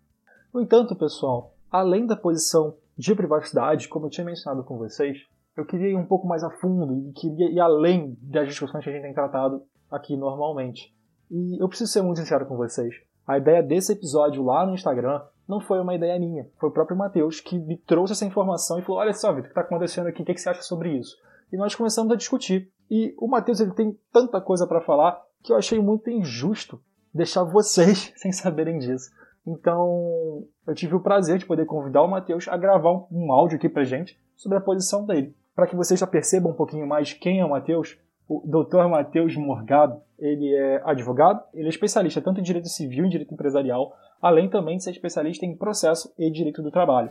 No 0.54 0.62
entanto, 0.62 0.96
pessoal, 0.96 1.54
além 1.70 2.06
da 2.06 2.16
posição 2.16 2.76
de 2.96 3.14
privacidade, 3.14 3.88
como 3.88 4.06
eu 4.06 4.10
tinha 4.10 4.24
mencionado 4.24 4.64
com 4.64 4.76
vocês, 4.76 5.18
eu 5.56 5.64
queria 5.64 5.88
ir 5.88 5.96
um 5.96 6.06
pouco 6.06 6.26
mais 6.26 6.42
a 6.42 6.50
fundo 6.50 7.08
e 7.08 7.12
queria 7.12 7.50
ir 7.50 7.60
além 7.60 8.16
das 8.22 8.48
discussões 8.48 8.84
que 8.84 8.90
a 8.90 8.92
gente 8.92 9.02
tem 9.02 9.14
tratado 9.14 9.62
aqui 9.90 10.16
normalmente. 10.16 10.94
E 11.30 11.62
eu 11.62 11.68
preciso 11.68 11.92
ser 11.92 12.02
muito 12.02 12.20
sincero 12.20 12.46
com 12.46 12.56
vocês. 12.56 12.94
A 13.26 13.38
ideia 13.38 13.62
desse 13.62 13.92
episódio 13.92 14.42
lá 14.42 14.66
no 14.66 14.74
Instagram 14.74 15.22
não 15.46 15.60
foi 15.60 15.80
uma 15.80 15.94
ideia 15.94 16.18
minha. 16.18 16.48
Foi 16.58 16.68
o 16.68 16.72
próprio 16.72 16.96
Matheus 16.96 17.40
que 17.40 17.58
me 17.58 17.76
trouxe 17.76 18.12
essa 18.12 18.24
informação 18.24 18.78
e 18.78 18.82
falou: 18.82 19.00
Olha 19.00 19.12
só, 19.12 19.28
Vitor, 19.28 19.40
o 19.40 19.42
que 19.44 19.48
está 19.50 19.60
acontecendo 19.60 20.06
aqui? 20.06 20.22
O 20.22 20.24
que, 20.24 20.36
você 20.36 20.48
acha 20.48 20.62
sobre 20.62 20.96
isso? 20.96 21.16
E 21.52 21.56
nós 21.56 21.74
começamos 21.74 22.12
a 22.12 22.16
discutir. 22.16 22.70
E 22.90 23.14
o 23.18 23.28
Matheus 23.28 23.60
ele 23.60 23.72
tem 23.72 23.96
tanta 24.12 24.40
coisa 24.40 24.66
para 24.66 24.80
falar 24.80 25.20
que 25.42 25.52
eu 25.52 25.56
achei 25.56 25.80
muito 25.80 26.10
injusto 26.10 26.80
deixar 27.12 27.44
vocês 27.44 28.12
sem 28.16 28.32
saberem 28.32 28.78
disso. 28.78 29.10
Então, 29.46 30.44
eu 30.66 30.74
tive 30.74 30.94
o 30.94 31.00
prazer 31.00 31.38
de 31.38 31.46
poder 31.46 31.64
convidar 31.64 32.02
o 32.02 32.08
Matheus 32.08 32.46
a 32.48 32.56
gravar 32.56 33.06
um, 33.10 33.32
áudio 33.32 33.56
aqui 33.56 33.68
pra 33.68 33.84
gente 33.84 34.18
sobre 34.36 34.58
a 34.58 34.60
posição 34.60 35.06
dele. 35.06 35.34
Para 35.54 35.66
que 35.66 35.76
vocês 35.76 35.98
já 35.98 36.06
percebam 36.06 36.52
um 36.52 36.56
pouquinho 36.56 36.86
mais 36.86 37.12
quem 37.12 37.40
é 37.40 37.44
o 37.44 37.50
Matheus, 37.50 37.98
o 38.28 38.42
Dr. 38.46 38.86
Matheus 38.88 39.36
Morgado, 39.36 40.00
ele 40.18 40.54
é 40.54 40.82
advogado, 40.84 41.42
ele 41.54 41.66
é 41.66 41.70
especialista 41.70 42.20
tanto 42.20 42.40
em 42.40 42.44
direito 42.44 42.68
civil 42.68 43.04
e 43.04 43.06
em 43.06 43.10
direito 43.10 43.34
empresarial, 43.34 43.92
além 44.20 44.48
também 44.48 44.76
de 44.76 44.84
ser 44.84 44.90
especialista 44.90 45.44
em 45.44 45.56
processo 45.56 46.12
e 46.18 46.30
direito 46.30 46.62
do 46.62 46.70
trabalho. 46.70 47.10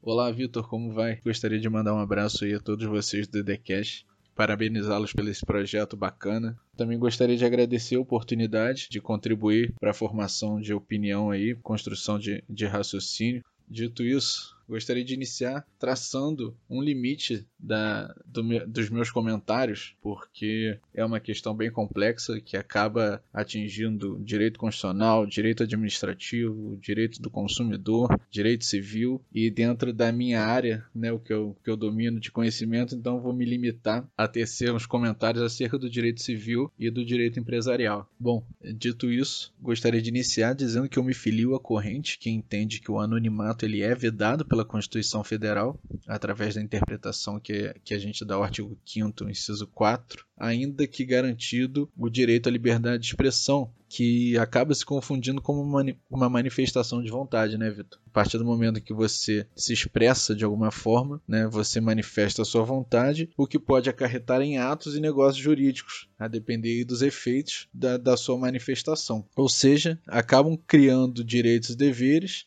Olá, 0.00 0.30
Vitor, 0.30 0.68
como 0.68 0.92
vai? 0.92 1.16
Gostaria 1.24 1.58
de 1.58 1.68
mandar 1.68 1.94
um 1.94 1.98
abraço 1.98 2.44
aí 2.44 2.54
a 2.54 2.60
todos 2.60 2.86
vocês 2.86 3.26
do 3.26 3.42
DDCast 3.42 4.06
parabenizá-los 4.34 5.12
pelo 5.12 5.30
esse 5.30 5.44
projeto 5.44 5.96
bacana. 5.96 6.56
Também 6.76 6.98
gostaria 6.98 7.36
de 7.36 7.44
agradecer 7.44 7.96
a 7.96 8.00
oportunidade 8.00 8.88
de 8.90 9.00
contribuir 9.00 9.72
para 9.80 9.90
a 9.90 9.94
formação 9.94 10.60
de 10.60 10.74
opinião 10.74 11.30
aí, 11.30 11.54
construção 11.56 12.18
de, 12.18 12.42
de 12.48 12.66
raciocínio. 12.66 13.42
Dito 13.68 14.02
isso, 14.02 14.53
gostaria 14.68 15.04
de 15.04 15.14
iniciar 15.14 15.66
traçando 15.78 16.56
um 16.68 16.82
limite 16.82 17.46
da, 17.58 18.14
do, 18.26 18.42
dos 18.66 18.90
meus 18.90 19.10
comentários, 19.10 19.94
porque 20.02 20.78
é 20.92 21.04
uma 21.04 21.20
questão 21.20 21.54
bem 21.54 21.70
complexa 21.70 22.40
que 22.40 22.56
acaba 22.56 23.22
atingindo 23.32 24.18
direito 24.22 24.58
constitucional, 24.58 25.26
direito 25.26 25.62
administrativo, 25.62 26.76
direito 26.76 27.20
do 27.20 27.30
consumidor, 27.30 28.08
direito 28.30 28.64
civil 28.64 29.20
e 29.32 29.50
dentro 29.50 29.92
da 29.92 30.12
minha 30.12 30.42
área, 30.42 30.84
né, 30.94 31.10
o 31.12 31.18
que 31.18 31.32
eu, 31.32 31.56
que 31.64 31.70
eu 31.70 31.76
domino 31.76 32.20
de 32.20 32.30
conhecimento, 32.30 32.94
então 32.94 33.20
vou 33.20 33.32
me 33.32 33.44
limitar 33.44 34.06
a 34.16 34.28
tecer 34.28 34.72
uns 34.72 34.86
comentários 34.86 35.42
acerca 35.42 35.78
do 35.78 35.88
direito 35.88 36.22
civil 36.22 36.70
e 36.78 36.90
do 36.90 37.04
direito 37.04 37.38
empresarial. 37.40 38.08
Bom, 38.18 38.44
dito 38.62 39.10
isso, 39.10 39.52
gostaria 39.60 40.02
de 40.02 40.08
iniciar 40.08 40.54
dizendo 40.54 40.88
que 40.88 40.98
eu 40.98 41.04
me 41.04 41.14
filio 41.14 41.54
à 41.54 41.60
corrente 41.60 42.18
que 42.18 42.30
entende 42.30 42.80
que 42.80 42.90
o 42.90 42.98
anonimato 42.98 43.64
ele 43.64 43.82
é 43.82 43.94
vedado 43.94 44.44
pela 44.54 44.64
Constituição 44.64 45.24
Federal, 45.24 45.76
através 46.06 46.54
da 46.54 46.62
interpretação 46.62 47.40
que, 47.40 47.74
que 47.84 47.92
a 47.92 47.98
gente 47.98 48.24
dá 48.24 48.36
ao 48.36 48.44
artigo 48.44 48.78
5 48.86 49.28
inciso 49.28 49.66
4, 49.66 50.24
ainda 50.38 50.86
que 50.86 51.04
garantido 51.04 51.90
o 51.98 52.08
direito 52.08 52.48
à 52.48 52.52
liberdade 52.52 53.02
de 53.02 53.08
expressão, 53.08 53.68
que 53.88 54.38
acaba 54.38 54.74
se 54.74 54.84
confundindo 54.84 55.40
como 55.40 55.62
uma 56.10 56.28
manifestação 56.28 57.02
de 57.02 57.10
vontade, 57.10 57.58
né, 57.58 57.70
Vitor? 57.70 58.00
A 58.06 58.10
partir 58.10 58.38
do 58.38 58.44
momento 58.44 58.80
que 58.80 58.92
você 58.92 59.46
se 59.56 59.72
expressa 59.72 60.34
de 60.34 60.44
alguma 60.44 60.70
forma, 60.70 61.20
né, 61.26 61.46
você 61.46 61.80
manifesta 61.80 62.42
a 62.42 62.44
sua 62.44 62.64
vontade, 62.64 63.30
o 63.36 63.46
que 63.46 63.58
pode 63.58 63.90
acarretar 63.90 64.40
em 64.40 64.58
atos 64.58 64.96
e 64.96 65.00
negócios 65.00 65.42
jurídicos, 65.42 66.08
a 66.18 66.28
depender 66.28 66.84
dos 66.84 67.02
efeitos 67.02 67.68
da, 67.74 67.96
da 67.96 68.16
sua 68.16 68.38
manifestação. 68.38 69.24
Ou 69.36 69.48
seja, 69.48 69.98
acabam 70.06 70.56
criando 70.66 71.24
direitos 71.24 71.70
e 71.70 71.76
deveres 71.76 72.46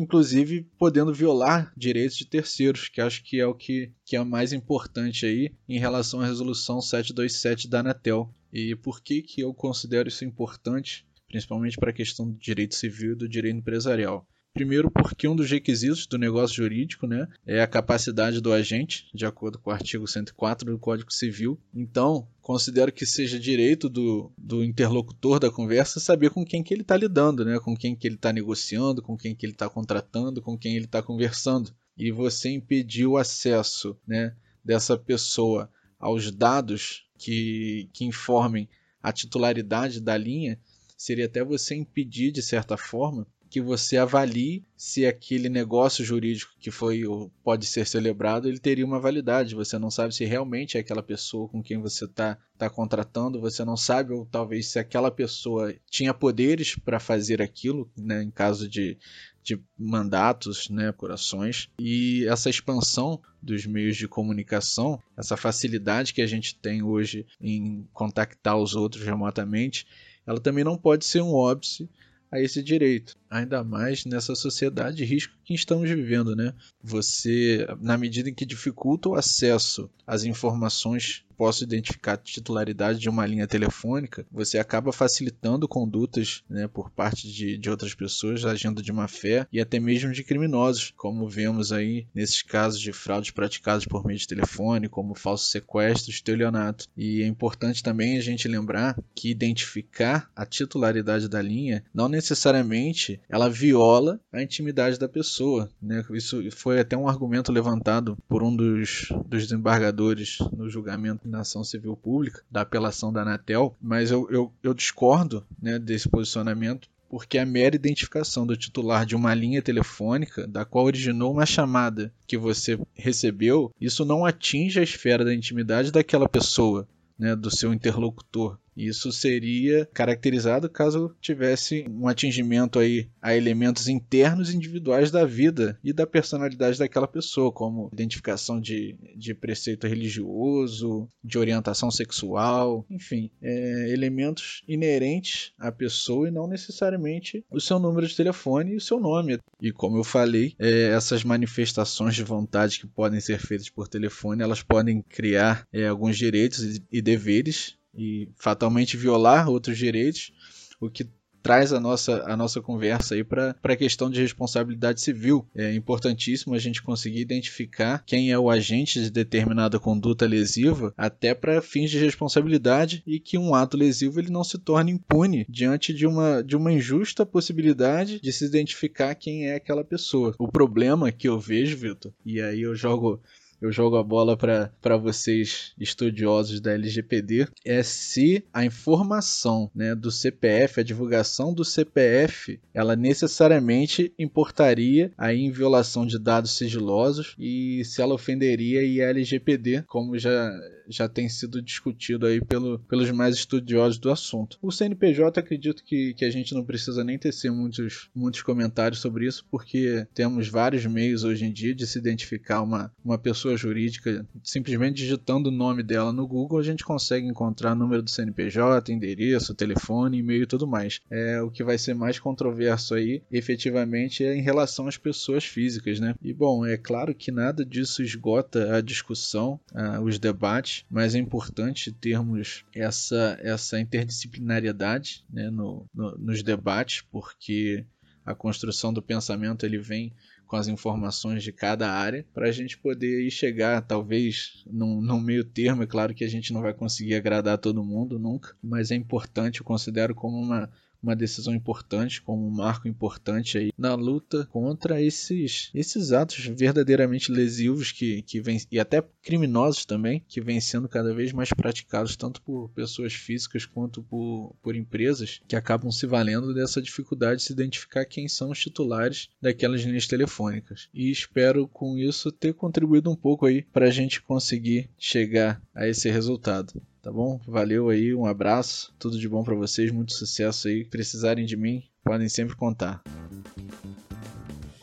inclusive 0.00 0.66
podendo 0.78 1.12
violar 1.12 1.72
direitos 1.76 2.16
de 2.16 2.24
terceiros, 2.24 2.88
que 2.88 3.00
acho 3.00 3.22
que 3.22 3.38
é 3.38 3.46
o 3.46 3.54
que, 3.54 3.92
que 4.04 4.16
é 4.16 4.24
mais 4.24 4.52
importante 4.52 5.26
aí 5.26 5.52
em 5.68 5.78
relação 5.78 6.20
à 6.20 6.26
resolução 6.26 6.80
727 6.80 7.68
da 7.68 7.80
Anatel. 7.80 8.34
E 8.52 8.74
por 8.74 9.02
que, 9.02 9.22
que 9.22 9.42
eu 9.42 9.52
considero 9.52 10.08
isso 10.08 10.24
importante, 10.24 11.06
principalmente 11.28 11.76
para 11.76 11.90
a 11.90 11.94
questão 11.94 12.30
do 12.30 12.38
direito 12.38 12.74
civil 12.74 13.12
e 13.12 13.16
do 13.16 13.28
direito 13.28 13.58
empresarial? 13.58 14.26
Primeiro, 14.52 14.90
porque 14.90 15.28
um 15.28 15.36
dos 15.36 15.48
requisitos 15.48 16.06
do 16.06 16.18
negócio 16.18 16.56
jurídico 16.56 17.06
né, 17.06 17.28
é 17.46 17.62
a 17.62 17.68
capacidade 17.68 18.40
do 18.40 18.52
agente, 18.52 19.08
de 19.14 19.24
acordo 19.24 19.58
com 19.58 19.70
o 19.70 19.72
artigo 19.72 20.08
104 20.08 20.72
do 20.72 20.78
Código 20.78 21.12
Civil. 21.12 21.58
Então, 21.72 22.28
considero 22.40 22.90
que 22.92 23.06
seja 23.06 23.38
direito 23.38 23.88
do, 23.88 24.32
do 24.36 24.64
interlocutor 24.64 25.38
da 25.38 25.52
conversa 25.52 26.00
saber 26.00 26.30
com 26.30 26.44
quem 26.44 26.64
que 26.64 26.74
ele 26.74 26.82
está 26.82 26.96
lidando, 26.96 27.44
né, 27.44 27.60
com 27.60 27.76
quem 27.76 27.94
que 27.94 28.08
ele 28.08 28.16
está 28.16 28.32
negociando, 28.32 29.00
com 29.00 29.16
quem 29.16 29.36
que 29.36 29.46
ele 29.46 29.52
está 29.52 29.70
contratando, 29.70 30.42
com 30.42 30.58
quem 30.58 30.74
ele 30.74 30.86
está 30.86 31.00
conversando. 31.00 31.72
E 31.96 32.10
você 32.10 32.50
impedir 32.50 33.06
o 33.06 33.16
acesso 33.16 33.96
né, 34.04 34.34
dessa 34.64 34.98
pessoa 34.98 35.70
aos 35.96 36.32
dados 36.32 37.06
que, 37.16 37.88
que 37.92 38.04
informem 38.04 38.68
a 39.00 39.12
titularidade 39.12 40.00
da 40.00 40.16
linha 40.16 40.58
seria 40.96 41.26
até 41.26 41.42
você 41.44 41.74
impedir, 41.74 42.32
de 42.32 42.42
certa 42.42 42.76
forma, 42.76 43.26
que 43.50 43.60
você 43.60 43.96
avalie 43.96 44.64
se 44.76 45.04
aquele 45.04 45.48
negócio 45.48 46.04
jurídico 46.04 46.54
que 46.60 46.70
foi 46.70 47.04
ou 47.04 47.30
pode 47.42 47.66
ser 47.66 47.84
celebrado 47.84 48.48
ele 48.48 48.60
teria 48.60 48.86
uma 48.86 49.00
validade. 49.00 49.56
Você 49.56 49.76
não 49.76 49.90
sabe 49.90 50.14
se 50.14 50.24
realmente 50.24 50.76
é 50.76 50.80
aquela 50.80 51.02
pessoa 51.02 51.48
com 51.48 51.60
quem 51.60 51.78
você 51.78 52.04
está 52.04 52.38
tá 52.56 52.70
contratando. 52.70 53.40
Você 53.40 53.64
não 53.64 53.76
sabe 53.76 54.12
ou 54.12 54.24
talvez 54.24 54.68
se 54.68 54.78
aquela 54.78 55.10
pessoa 55.10 55.74
tinha 55.90 56.14
poderes 56.14 56.76
para 56.76 57.00
fazer 57.00 57.42
aquilo, 57.42 57.90
né, 57.98 58.22
em 58.22 58.30
caso 58.30 58.68
de, 58.68 58.96
de 59.42 59.60
mandatos, 59.76 60.70
né, 60.70 60.92
corações. 60.92 61.68
E 61.80 62.24
essa 62.28 62.48
expansão 62.48 63.20
dos 63.42 63.66
meios 63.66 63.96
de 63.96 64.06
comunicação, 64.06 65.02
essa 65.16 65.36
facilidade 65.36 66.14
que 66.14 66.22
a 66.22 66.26
gente 66.26 66.54
tem 66.54 66.84
hoje 66.84 67.26
em 67.40 67.84
contactar 67.92 68.56
os 68.56 68.76
outros 68.76 69.02
remotamente, 69.04 69.88
ela 70.24 70.38
também 70.38 70.62
não 70.62 70.78
pode 70.78 71.04
ser 71.04 71.20
um 71.20 71.34
óbice 71.34 71.90
a 72.30 72.40
esse 72.40 72.62
direito, 72.62 73.16
ainda 73.30 73.62
mais 73.62 74.04
nessa 74.04 74.34
sociedade 74.34 74.96
de 74.96 75.04
risco 75.04 75.32
que 75.44 75.54
estamos 75.54 75.88
vivendo, 75.88 76.34
né? 76.34 76.52
Você, 76.82 77.66
na 77.80 77.96
medida 77.96 78.28
em 78.28 78.34
que 78.34 78.44
dificulta 78.44 79.08
o 79.08 79.14
acesso 79.14 79.88
às 80.06 80.24
informações 80.24 81.24
posso 81.40 81.64
identificar 81.64 82.12
a 82.12 82.16
titularidade 82.18 82.98
de 82.98 83.08
uma 83.08 83.24
linha 83.24 83.46
telefônica, 83.46 84.26
você 84.30 84.58
acaba 84.58 84.92
facilitando 84.92 85.66
condutas 85.66 86.44
né, 86.50 86.68
por 86.68 86.90
parte 86.90 87.32
de, 87.32 87.56
de 87.56 87.70
outras 87.70 87.94
pessoas, 87.94 88.44
agindo 88.44 88.82
de 88.82 88.92
má 88.92 89.08
fé 89.08 89.46
e 89.50 89.58
até 89.58 89.80
mesmo 89.80 90.12
de 90.12 90.22
criminosos, 90.22 90.92
como 90.98 91.26
vemos 91.26 91.72
aí 91.72 92.06
nesses 92.14 92.42
casos 92.42 92.78
de 92.78 92.92
fraudes 92.92 93.30
praticados 93.30 93.86
por 93.86 94.04
meio 94.04 94.18
de 94.18 94.26
telefone, 94.26 94.86
como 94.86 95.14
falso 95.14 95.48
sequestro, 95.48 96.10
estelionato. 96.10 96.84
E 96.94 97.22
é 97.22 97.26
importante 97.26 97.82
também 97.82 98.18
a 98.18 98.20
gente 98.20 98.46
lembrar 98.46 98.98
que 99.14 99.30
identificar 99.30 100.30
a 100.36 100.44
titularidade 100.44 101.26
da 101.26 101.40
linha 101.40 101.82
não 101.94 102.08
necessariamente 102.08 103.19
ela 103.28 103.48
viola 103.48 104.20
a 104.32 104.42
intimidade 104.42 104.98
da 104.98 105.08
pessoa. 105.08 105.68
Né? 105.80 106.04
Isso 106.12 106.40
foi 106.52 106.80
até 106.80 106.96
um 106.96 107.08
argumento 107.08 107.52
levantado 107.52 108.16
por 108.28 108.42
um 108.42 108.54
dos, 108.54 109.08
dos 109.26 109.44
desembargadores 109.44 110.38
no 110.56 110.68
julgamento 110.68 111.28
na 111.28 111.40
ação 111.40 111.64
civil 111.64 111.96
pública, 111.96 112.42
da 112.50 112.62
apelação 112.62 113.12
da 113.12 113.22
Anatel, 113.22 113.76
mas 113.80 114.10
eu, 114.10 114.28
eu, 114.30 114.52
eu 114.62 114.74
discordo 114.74 115.44
né, 115.60 115.78
desse 115.78 116.08
posicionamento 116.08 116.88
porque 117.10 117.38
a 117.38 117.44
mera 117.44 117.74
identificação 117.74 118.46
do 118.46 118.56
titular 118.56 119.04
de 119.04 119.16
uma 119.16 119.34
linha 119.34 119.60
telefônica, 119.60 120.46
da 120.46 120.64
qual 120.64 120.84
originou 120.84 121.32
uma 121.32 121.44
chamada 121.44 122.14
que 122.24 122.38
você 122.38 122.78
recebeu, 122.94 123.74
isso 123.80 124.04
não 124.04 124.24
atinge 124.24 124.78
a 124.78 124.82
esfera 124.82 125.24
da 125.24 125.34
intimidade 125.34 125.90
daquela 125.90 126.28
pessoa, 126.28 126.86
né, 127.18 127.34
do 127.34 127.50
seu 127.50 127.74
interlocutor. 127.74 128.56
Isso 128.86 129.12
seria 129.12 129.86
caracterizado 129.92 130.68
caso 130.70 131.14
tivesse 131.20 131.84
um 131.90 132.08
atingimento 132.08 132.78
aí 132.78 133.08
a 133.20 133.36
elementos 133.36 133.88
internos 133.88 134.54
individuais 134.54 135.10
da 135.10 135.26
vida 135.26 135.78
e 135.84 135.92
da 135.92 136.06
personalidade 136.06 136.78
daquela 136.78 137.06
pessoa, 137.06 137.52
como 137.52 137.90
identificação 137.92 138.60
de, 138.60 138.96
de 139.14 139.34
preceito 139.34 139.86
religioso, 139.86 141.08
de 141.22 141.38
orientação 141.38 141.90
sexual, 141.90 142.86
enfim, 142.88 143.30
é, 143.42 143.90
elementos 143.90 144.62
inerentes 144.66 145.52
à 145.58 145.70
pessoa 145.70 146.28
e 146.28 146.30
não 146.30 146.46
necessariamente 146.46 147.44
o 147.50 147.60
seu 147.60 147.78
número 147.78 148.06
de 148.06 148.16
telefone 148.16 148.72
e 148.72 148.76
o 148.76 148.80
seu 148.80 148.98
nome. 148.98 149.38
E 149.60 149.70
como 149.70 149.98
eu 149.98 150.04
falei, 150.04 150.54
é, 150.58 150.90
essas 150.90 151.22
manifestações 151.22 152.14
de 152.14 152.24
vontade 152.24 152.80
que 152.80 152.86
podem 152.86 153.20
ser 153.20 153.38
feitas 153.38 153.68
por 153.68 153.88
telefone, 153.88 154.42
elas 154.42 154.62
podem 154.62 155.02
criar 155.02 155.66
é, 155.72 155.86
alguns 155.86 156.16
direitos 156.16 156.80
e 156.90 157.02
deveres 157.02 157.78
e 157.94 158.28
fatalmente 158.36 158.96
violar 158.96 159.48
outros 159.48 159.76
direitos, 159.76 160.32
o 160.80 160.88
que 160.90 161.08
traz 161.42 161.72
a 161.72 161.80
nossa, 161.80 162.22
a 162.26 162.36
nossa 162.36 162.60
conversa 162.60 163.14
aí 163.14 163.24
para 163.24 163.56
a 163.62 163.76
questão 163.76 164.10
de 164.10 164.20
responsabilidade 164.20 165.00
civil. 165.00 165.46
É 165.54 165.74
importantíssimo 165.74 166.54
a 166.54 166.58
gente 166.58 166.82
conseguir 166.82 167.20
identificar 167.20 168.02
quem 168.06 168.30
é 168.30 168.38
o 168.38 168.50
agente 168.50 169.00
de 169.00 169.10
determinada 169.10 169.78
conduta 169.78 170.26
lesiva, 170.26 170.92
até 170.96 171.34
para 171.34 171.62
fins 171.62 171.90
de 171.90 171.98
responsabilidade 171.98 173.02
e 173.06 173.18
que 173.18 173.38
um 173.38 173.54
ato 173.54 173.76
lesivo 173.76 174.20
ele 174.20 174.30
não 174.30 174.44
se 174.44 174.58
torne 174.58 174.92
impune 174.92 175.46
diante 175.48 175.92
de 175.92 176.06
uma, 176.06 176.42
de 176.42 176.56
uma 176.56 176.72
injusta 176.72 177.24
possibilidade 177.24 178.20
de 178.20 178.32
se 178.32 178.44
identificar 178.44 179.14
quem 179.14 179.46
é 179.46 179.54
aquela 179.54 179.84
pessoa. 179.84 180.34
O 180.38 180.48
problema 180.48 181.12
que 181.12 181.28
eu 181.28 181.38
vejo, 181.38 181.76
Vitor, 181.76 182.12
e 182.24 182.40
aí 182.40 182.62
eu 182.62 182.74
jogo 182.74 183.20
eu 183.60 183.70
jogo 183.70 183.96
a 183.96 184.02
bola 184.02 184.36
para 184.36 184.96
vocês, 184.96 185.72
estudiosos 185.78 186.60
da 186.60 186.72
LGPD, 186.72 187.48
é 187.64 187.82
se 187.82 188.44
a 188.52 188.64
informação 188.64 189.70
né, 189.74 189.94
do 189.94 190.10
CPF, 190.10 190.80
a 190.80 190.84
divulgação 190.84 191.52
do 191.52 191.64
CPF, 191.64 192.58
ela 192.72 192.96
necessariamente 192.96 194.12
importaria 194.18 195.12
aí 195.16 195.40
em 195.40 195.50
violação 195.50 196.06
de 196.06 196.18
dados 196.18 196.56
sigilosos 196.56 197.34
e 197.38 197.84
se 197.84 198.00
ela 198.00 198.14
ofenderia 198.14 198.80
a 198.80 199.10
LGPD, 199.10 199.84
como 199.86 200.18
já, 200.18 200.50
já 200.88 201.08
tem 201.08 201.28
sido 201.28 201.60
discutido 201.60 202.26
aí 202.26 202.40
pelo, 202.40 202.78
pelos 202.80 203.10
mais 203.10 203.34
estudiosos 203.34 203.98
do 203.98 204.10
assunto. 204.10 204.58
O 204.62 204.72
CNPJ 204.72 205.38
acredito 205.38 205.84
que, 205.84 206.14
que 206.14 206.24
a 206.24 206.30
gente 206.30 206.54
não 206.54 206.64
precisa 206.64 207.04
nem 207.04 207.18
tecer 207.18 207.50
muitos, 207.50 208.08
muitos 208.14 208.42
comentários 208.42 209.00
sobre 209.00 209.26
isso, 209.26 209.46
porque 209.50 210.06
temos 210.14 210.48
vários 210.48 210.86
meios 210.86 211.24
hoje 211.24 211.44
em 211.44 211.52
dia 211.52 211.74
de 211.74 211.86
se 211.86 211.98
identificar 211.98 212.62
uma, 212.62 212.92
uma 213.04 213.18
pessoa 213.18 213.49
jurídica 213.56 214.26
simplesmente 214.42 214.96
digitando 214.96 215.48
o 215.48 215.52
nome 215.52 215.82
dela 215.82 216.12
no 216.12 216.26
Google, 216.26 216.58
a 216.58 216.62
gente 216.62 216.84
consegue 216.84 217.26
encontrar 217.26 217.74
número 217.74 218.02
do 218.02 218.10
CNPJ, 218.10 218.92
endereço, 218.92 219.54
telefone, 219.54 220.18
e-mail 220.18 220.42
e 220.42 220.46
tudo 220.46 220.66
mais. 220.66 221.00
É, 221.10 221.40
o 221.42 221.50
que 221.50 221.64
vai 221.64 221.78
ser 221.78 221.94
mais 221.94 222.18
controverso 222.18 222.94
aí, 222.94 223.22
efetivamente, 223.30 224.24
é 224.24 224.34
em 224.34 224.42
relação 224.42 224.86
às 224.86 224.96
pessoas 224.96 225.44
físicas, 225.44 226.00
né? 226.00 226.14
E 226.22 226.32
bom, 226.32 226.64
é 226.66 226.76
claro 226.76 227.14
que 227.14 227.30
nada 227.30 227.64
disso 227.64 228.02
esgota 228.02 228.76
a 228.76 228.80
discussão, 228.80 229.60
os 230.02 230.18
debates, 230.18 230.84
mas 230.90 231.14
é 231.14 231.18
importante 231.18 231.92
termos 231.92 232.64
essa, 232.74 233.38
essa 233.42 233.80
interdisciplinariedade 233.80 235.24
né, 235.30 235.50
no, 235.50 235.86
no, 235.94 236.16
nos 236.18 236.42
debates, 236.42 237.02
porque 237.10 237.84
a 238.24 238.34
construção 238.34 238.92
do 238.92 239.02
pensamento 239.02 239.64
ele 239.64 239.78
vem 239.78 240.12
com 240.50 240.56
as 240.56 240.66
informações 240.66 241.44
de 241.44 241.52
cada 241.52 241.88
área 241.88 242.26
para 242.34 242.48
a 242.48 242.50
gente 242.50 242.76
poder 242.76 243.24
ir 243.24 243.30
chegar, 243.30 243.80
talvez, 243.82 244.64
num, 244.66 245.00
num, 245.00 245.20
meio 245.20 245.44
termo. 245.44 245.84
É 245.84 245.86
claro 245.86 246.12
que 246.12 246.24
a 246.24 246.28
gente 246.28 246.52
não 246.52 246.60
vai 246.60 246.74
conseguir 246.74 247.14
agradar 247.14 247.56
todo 247.56 247.84
mundo 247.84 248.18
nunca, 248.18 248.56
mas 248.60 248.90
é 248.90 248.96
importante, 248.96 249.60
eu 249.60 249.64
considero 249.64 250.12
como 250.12 250.36
uma 250.36 250.68
uma 251.02 251.16
decisão 251.16 251.54
importante, 251.54 252.22
como 252.22 252.46
um 252.46 252.50
marco 252.50 252.88
importante 252.88 253.58
aí 253.58 253.72
na 253.76 253.94
luta 253.94 254.46
contra 254.50 255.00
esses, 255.00 255.70
esses 255.74 256.12
atos 256.12 256.46
verdadeiramente 256.46 257.32
lesivos 257.32 257.92
que, 257.92 258.22
que 258.22 258.40
vem, 258.40 258.60
e 258.70 258.78
até 258.78 259.02
criminosos 259.22 259.84
também, 259.84 260.24
que 260.28 260.40
vêm 260.40 260.60
sendo 260.60 260.88
cada 260.88 261.14
vez 261.14 261.32
mais 261.32 261.50
praticados 261.50 262.16
tanto 262.16 262.42
por 262.42 262.68
pessoas 262.70 263.12
físicas 263.12 263.64
quanto 263.64 264.02
por, 264.02 264.54
por 264.62 264.76
empresas 264.76 265.40
que 265.48 265.56
acabam 265.56 265.90
se 265.90 266.06
valendo 266.06 266.54
dessa 266.54 266.82
dificuldade 266.82 267.36
de 267.36 267.42
se 267.44 267.52
identificar 267.52 268.04
quem 268.04 268.28
são 268.28 268.50
os 268.50 268.60
titulares 268.60 269.28
daquelas 269.40 269.82
linhas 269.82 270.06
telefônicas. 270.06 270.88
E 270.92 271.10
espero 271.10 271.66
com 271.68 271.96
isso 271.96 272.30
ter 272.30 272.54
contribuído 272.54 273.10
um 273.10 273.16
pouco 273.16 273.46
aí 273.46 273.62
para 273.62 273.86
a 273.86 273.90
gente 273.90 274.20
conseguir 274.22 274.90
chegar 274.98 275.62
a 275.74 275.86
esse 275.86 276.10
resultado 276.10 276.82
tá 277.02 277.10
bom? 277.10 277.40
Valeu 277.46 277.88
aí, 277.88 278.14
um 278.14 278.26
abraço, 278.26 278.94
tudo 278.98 279.18
de 279.18 279.28
bom 279.28 279.42
para 279.42 279.54
vocês, 279.54 279.90
muito 279.90 280.12
sucesso 280.12 280.68
aí. 280.68 280.84
Precisarem 280.84 281.44
de 281.44 281.56
mim, 281.56 281.82
podem 282.04 282.28
sempre 282.28 282.56
contar. 282.56 283.02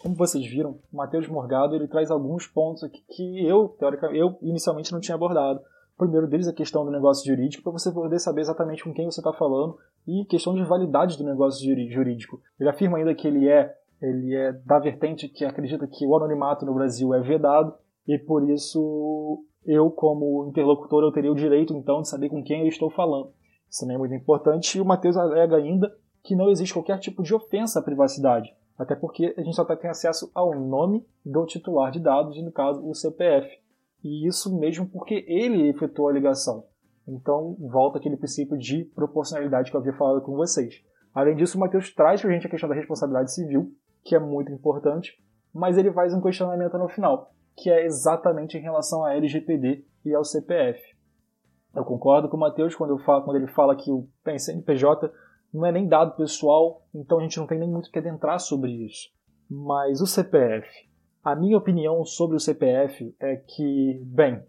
Como 0.02 0.16
vocês 0.16 0.46
viram, 0.46 0.80
o 0.92 0.98
Matheus 0.98 1.28
Morgado 1.28 1.76
ele 1.76 1.88
traz 1.88 2.10
alguns 2.10 2.48
pontos 2.48 2.84
aqui 2.84 3.04
que 3.10 3.46
eu, 3.46 3.70
teoricamente, 3.80 4.20
eu 4.20 4.38
inicialmente 4.42 4.92
não 4.92 5.00
tinha 5.00 5.16
abordado. 5.16 5.60
O 5.96 5.98
primeiro 5.98 6.28
deles 6.28 6.48
é 6.48 6.52
a 6.52 6.54
questão 6.54 6.86
do 6.86 6.92
negócio 6.92 7.26
jurídico, 7.26 7.64
para 7.64 7.72
você 7.72 7.92
poder 7.92 8.20
saber 8.20 8.42
exatamente 8.42 8.84
com 8.84 8.94
quem 8.94 9.06
você 9.06 9.20
está 9.20 9.34
falando, 9.34 9.78
e 10.08 10.24
questão 10.26 10.54
de 10.54 10.64
validade 10.64 11.18
do 11.18 11.24
negócio 11.24 11.66
jurídico. 11.92 12.40
Ele 12.60 12.70
afirma 12.70 12.98
ainda 12.98 13.16
que 13.16 13.28
ele 13.28 13.50
é, 13.50 13.76
ele 14.02 14.36
é 14.36 14.54
da 14.54 14.80
vertente 14.80 15.28
que 15.28 15.44
acredita 15.44 15.88
que 15.88 16.06
o 16.06 16.16
anonimato 16.16 16.66
no 16.66 16.74
Brasil 16.74 17.14
é 17.14 17.20
vedado, 17.20 17.74
e 18.08 18.18
por 18.18 18.48
isso 18.50 19.44
eu, 19.68 19.92
como 19.92 20.48
interlocutor, 20.48 21.04
eu 21.04 21.12
teria 21.12 21.32
o 21.32 21.36
direito, 21.36 21.76
então, 21.76 22.02
de 22.02 22.08
saber 22.08 22.30
com 22.30 22.42
quem 22.42 22.62
eu 22.62 22.68
estou 22.68 22.90
falando. 22.90 23.34
Isso 23.70 23.82
também 23.82 23.96
é 23.96 24.00
muito 24.00 24.16
importante. 24.16 24.78
E 24.78 24.82
o 24.82 24.86
Matheus 24.86 25.18
alega 25.18 25.58
ainda 25.58 25.94
que 26.24 26.36
não 26.36 26.50
existe 26.50 26.74
qualquer 26.74 26.98
tipo 27.00 27.22
de 27.22 27.36
ofensa 27.36 27.80
à 27.80 27.84
privacidade, 27.84 28.56
até 28.78 28.96
porque 28.96 29.36
a 29.38 29.42
gente 29.42 29.56
só 29.56 29.66
tem 29.66 29.90
acesso 29.90 30.32
ao 30.34 30.58
nome 30.58 31.06
do 31.26 31.46
titular 31.46 31.92
de 31.92 32.00
dados, 32.00 32.42
no 32.42 32.52
caso, 32.52 32.82
o 32.88 32.96
CPF. 32.96 33.48
E 34.02 34.26
isso 34.26 34.58
mesmo 34.58 34.88
porque 34.88 35.26
ele 35.28 35.68
efetuou 35.68 36.08
a 36.08 36.14
ligação. 36.14 36.64
Então, 37.06 37.58
volta 37.60 37.98
aquele 37.98 38.16
princípio 38.16 38.58
de 38.58 38.86
proporcionalidade 38.96 39.70
que 39.70 39.76
eu 39.76 39.82
havia 39.82 39.94
falado 39.94 40.22
com 40.22 40.34
vocês. 40.34 40.82
Além 41.14 41.36
disso, 41.36 41.58
o 41.58 41.60
Matheus 41.60 41.94
traz 41.94 42.22
para 42.22 42.30
a 42.30 42.34
gente 42.34 42.48
a 42.48 42.50
questão 42.50 42.70
da 42.70 42.76
responsabilidade 42.76 43.34
civil, 43.34 43.72
que 44.04 44.16
é 44.16 44.20
muito 44.20 44.52
importante, 44.52 45.22
mas 45.54 45.78
ele 45.78 45.92
faz 45.92 46.14
um 46.14 46.22
questionamento 46.22 46.78
no 46.78 46.88
final 46.88 47.34
que 47.58 47.72
é 47.72 47.86
exatamente 47.86 48.56
em 48.56 48.62
relação 48.62 49.04
à 49.04 49.16
LGPD 49.16 49.84
e 50.06 50.14
ao 50.14 50.24
CPF. 50.24 50.96
Eu 51.76 51.84
concordo 51.84 52.30
com 52.30 52.38
o 52.38 52.40
Matheus 52.40 52.76
quando, 52.76 52.98
quando 53.04 53.36
ele 53.36 53.48
fala 53.48 53.76
que 53.76 53.92
o 53.92 54.08
CNPJ 54.38 55.12
não 55.52 55.66
é 55.66 55.72
nem 55.72 55.88
dado 55.88 56.16
pessoal, 56.16 56.84
então 56.94 57.18
a 57.18 57.24
gente 57.24 57.38
não 57.40 57.48
tem 57.48 57.58
nem 57.58 57.70
muito 57.70 57.90
que 57.90 57.98
adentrar 57.98 58.40
sobre 58.40 58.72
isso. 58.86 59.10
Mas 59.50 60.02
o 60.02 60.08
CPF, 60.08 60.68
a 61.24 61.36
minha 61.36 61.58
opinião 61.58 62.06
sobre 62.06 62.38
o 62.38 62.40
CPF 62.40 63.16
é 63.20 63.36
que, 63.38 64.00
bem, 64.06 64.36
o 64.36 64.44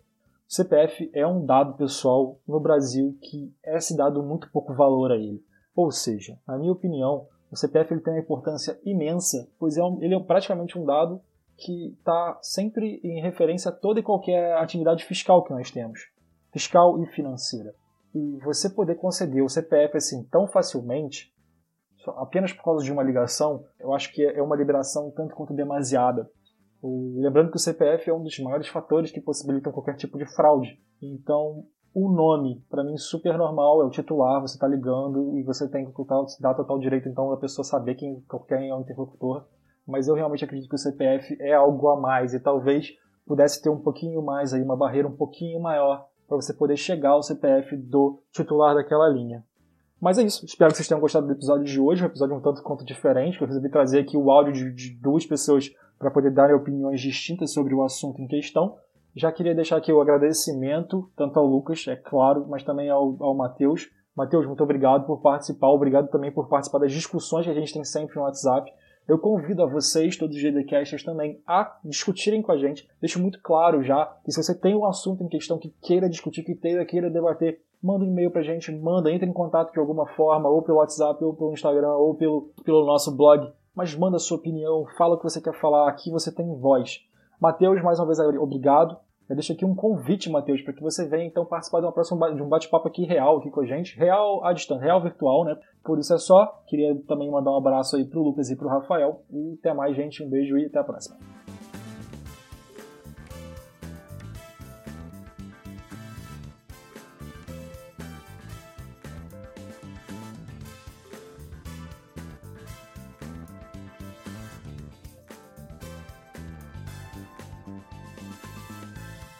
CPF 0.46 1.10
é 1.14 1.26
um 1.26 1.44
dado 1.44 1.74
pessoal 1.74 2.38
no 2.46 2.60
Brasil 2.60 3.16
que 3.20 3.52
é 3.62 3.80
se 3.80 3.96
dado 3.96 4.22
muito 4.22 4.50
pouco 4.50 4.74
valor 4.74 5.12
a 5.12 5.16
ele. 5.16 5.42
Ou 5.74 5.90
seja, 5.90 6.38
na 6.46 6.58
minha 6.58 6.72
opinião, 6.72 7.26
o 7.50 7.56
CPF 7.56 7.92
ele 7.92 8.00
tem 8.00 8.14
uma 8.14 8.20
importância 8.20 8.78
imensa, 8.84 9.48
pois 9.58 9.76
é 9.76 9.82
um, 9.82 10.02
ele 10.02 10.14
é 10.14 10.20
praticamente 10.20 10.78
um 10.78 10.84
dado 10.84 11.20
que 11.58 11.88
está 11.98 12.38
sempre 12.40 13.00
em 13.02 13.20
referência 13.20 13.70
a 13.70 13.74
toda 13.74 13.98
e 13.98 14.02
qualquer 14.02 14.56
atividade 14.58 15.04
fiscal 15.04 15.42
que 15.42 15.50
nós 15.50 15.72
temos, 15.72 16.08
fiscal 16.52 17.02
e 17.02 17.06
financeira. 17.06 17.74
E 18.14 18.38
você 18.44 18.70
poder 18.70 18.94
conceder 18.94 19.42
o 19.42 19.48
CPF 19.48 19.96
assim 19.96 20.22
tão 20.30 20.46
facilmente, 20.46 21.34
apenas 22.16 22.52
por 22.52 22.62
causa 22.62 22.84
de 22.84 22.92
uma 22.92 23.02
ligação, 23.02 23.64
eu 23.80 23.92
acho 23.92 24.12
que 24.12 24.24
é 24.24 24.40
uma 24.40 24.56
liberação 24.56 25.10
tanto 25.10 25.34
quanto 25.34 25.52
demasiada. 25.52 26.30
lembrando 26.82 27.50
que 27.50 27.56
o 27.56 27.60
CPF 27.60 28.08
é 28.08 28.14
um 28.14 28.22
dos 28.22 28.38
maiores 28.38 28.68
fatores 28.68 29.10
que 29.10 29.20
possibilitam 29.20 29.72
qualquer 29.72 29.96
tipo 29.96 30.16
de 30.16 30.32
fraude. 30.32 30.80
Então, 31.02 31.64
o 31.92 32.08
nome, 32.08 32.64
para 32.70 32.84
mim, 32.84 32.96
super 32.96 33.36
normal, 33.36 33.82
é 33.82 33.84
o 33.84 33.90
titular, 33.90 34.40
você 34.40 34.54
está 34.54 34.68
ligando 34.68 35.36
e 35.36 35.42
você 35.42 35.68
tem 35.68 35.84
que 35.84 36.04
dar 36.40 36.54
total 36.54 36.78
direito 36.78 37.08
então 37.08 37.30
da 37.30 37.36
pessoa 37.36 37.64
saber 37.64 37.96
quem, 37.96 38.22
quem 38.46 38.68
é 38.68 38.74
o 38.74 38.80
interlocutor 38.80 39.44
mas 39.88 40.06
eu 40.06 40.14
realmente 40.14 40.44
acredito 40.44 40.68
que 40.68 40.74
o 40.74 40.78
CPF 40.78 41.36
é 41.40 41.54
algo 41.54 41.88
a 41.88 41.98
mais 41.98 42.34
e 42.34 42.40
talvez 42.40 42.92
pudesse 43.26 43.62
ter 43.62 43.70
um 43.70 43.80
pouquinho 43.80 44.22
mais 44.22 44.52
aí, 44.52 44.62
uma 44.62 44.76
barreira 44.76 45.08
um 45.08 45.16
pouquinho 45.16 45.60
maior 45.60 46.06
para 46.28 46.36
você 46.36 46.52
poder 46.52 46.76
chegar 46.76 47.10
ao 47.10 47.22
CPF 47.22 47.74
do 47.76 48.22
titular 48.30 48.74
daquela 48.74 49.08
linha. 49.08 49.42
Mas 49.98 50.18
é 50.18 50.22
isso, 50.22 50.44
espero 50.44 50.70
que 50.70 50.76
vocês 50.76 50.86
tenham 50.86 51.00
gostado 51.00 51.26
do 51.26 51.32
episódio 51.32 51.64
de 51.64 51.80
hoje, 51.80 52.02
um 52.02 52.06
episódio 52.06 52.36
um 52.36 52.40
tanto 52.40 52.62
quanto 52.62 52.84
diferente, 52.84 53.38
que 53.38 53.42
eu 53.42 53.48
resolvi 53.48 53.70
trazer 53.70 54.00
aqui 54.00 54.16
o 54.16 54.30
áudio 54.30 54.52
de, 54.52 54.72
de 54.72 55.00
duas 55.00 55.26
pessoas 55.26 55.70
para 55.98 56.10
poder 56.10 56.30
dar 56.30 56.54
opiniões 56.54 57.00
distintas 57.00 57.52
sobre 57.52 57.74
o 57.74 57.82
assunto 57.82 58.20
em 58.20 58.28
questão. 58.28 58.76
Já 59.16 59.32
queria 59.32 59.54
deixar 59.54 59.78
aqui 59.78 59.92
o 59.92 60.00
agradecimento, 60.00 61.10
tanto 61.16 61.38
ao 61.38 61.46
Lucas, 61.46 61.84
é 61.88 61.96
claro, 61.96 62.46
mas 62.46 62.62
também 62.62 62.88
ao, 62.90 63.16
ao 63.20 63.34
Matheus. 63.34 63.88
Matheus, 64.14 64.46
muito 64.46 64.62
obrigado 64.62 65.06
por 65.06 65.20
participar, 65.20 65.68
obrigado 65.68 66.08
também 66.08 66.30
por 66.30 66.46
participar 66.48 66.78
das 66.78 66.92
discussões 66.92 67.46
que 67.46 67.50
a 67.50 67.54
gente 67.54 67.72
tem 67.72 67.82
sempre 67.84 68.14
no 68.16 68.22
WhatsApp. 68.22 68.70
Eu 69.08 69.18
convido 69.18 69.62
a 69.62 69.66
vocês, 69.66 70.18
todos 70.18 70.36
os 70.36 70.42
GDCasters 70.42 71.02
também, 71.02 71.40
a 71.46 71.78
discutirem 71.82 72.42
com 72.42 72.52
a 72.52 72.58
gente. 72.58 72.86
Deixo 73.00 73.18
muito 73.18 73.40
claro 73.40 73.82
já 73.82 74.04
que 74.22 74.30
se 74.30 74.42
você 74.42 74.54
tem 74.54 74.76
um 74.76 74.84
assunto 74.84 75.24
em 75.24 75.28
questão 75.28 75.56
que 75.58 75.74
queira 75.80 76.10
discutir, 76.10 76.42
que 76.42 76.54
queira, 76.54 76.84
queira 76.84 77.08
debater, 77.08 77.62
manda 77.82 78.04
um 78.04 78.08
e-mail 78.08 78.30
pra 78.30 78.42
gente, 78.42 78.70
manda, 78.70 79.10
entre 79.10 79.26
em 79.26 79.32
contato 79.32 79.72
de 79.72 79.78
alguma 79.78 80.06
forma, 80.08 80.50
ou 80.50 80.60
pelo 80.60 80.76
WhatsApp, 80.76 81.24
ou 81.24 81.32
pelo 81.32 81.54
Instagram, 81.54 81.94
ou 81.94 82.14
pelo, 82.16 82.50
pelo 82.62 82.84
nosso 82.84 83.16
blog. 83.16 83.50
Mas 83.74 83.94
manda 83.94 84.18
a 84.18 84.20
sua 84.20 84.36
opinião, 84.36 84.84
fala 84.98 85.14
o 85.14 85.18
que 85.18 85.24
você 85.24 85.40
quer 85.40 85.58
falar, 85.58 85.88
aqui 85.88 86.10
você 86.10 86.30
tem 86.30 86.54
voz. 86.58 87.00
Matheus, 87.40 87.82
mais 87.82 87.98
uma 87.98 88.06
vez, 88.06 88.18
obrigado. 88.18 88.94
Eu 89.28 89.36
deixo 89.36 89.52
aqui 89.52 89.64
um 89.64 89.74
convite, 89.74 90.30
Matheus, 90.30 90.62
para 90.62 90.72
que 90.72 90.82
você 90.82 91.06
venha 91.06 91.26
então 91.26 91.44
participar 91.44 91.80
de 91.80 91.86
uma 91.86 91.92
próxima 91.92 92.34
de 92.34 92.42
um 92.42 92.48
bate-papo 92.48 92.88
aqui 92.88 93.04
real 93.04 93.38
aqui 93.38 93.50
com 93.50 93.60
a 93.60 93.66
gente, 93.66 93.96
real 93.98 94.42
à 94.44 94.52
distância, 94.54 94.82
real 94.82 95.02
virtual, 95.02 95.44
né? 95.44 95.54
Por 95.84 95.98
isso 95.98 96.14
é 96.14 96.18
só. 96.18 96.62
Queria 96.66 96.96
também 97.06 97.30
mandar 97.30 97.50
um 97.50 97.58
abraço 97.58 97.96
aí 97.96 98.06
pro 98.06 98.22
Lucas 98.22 98.50
e 98.50 98.56
pro 98.56 98.68
Rafael. 98.68 99.22
E 99.30 99.58
até 99.60 99.74
mais, 99.74 99.94
gente. 99.94 100.22
Um 100.22 100.30
beijo 100.30 100.56
e 100.56 100.66
até 100.66 100.78
a 100.78 100.84
próxima. 100.84 101.37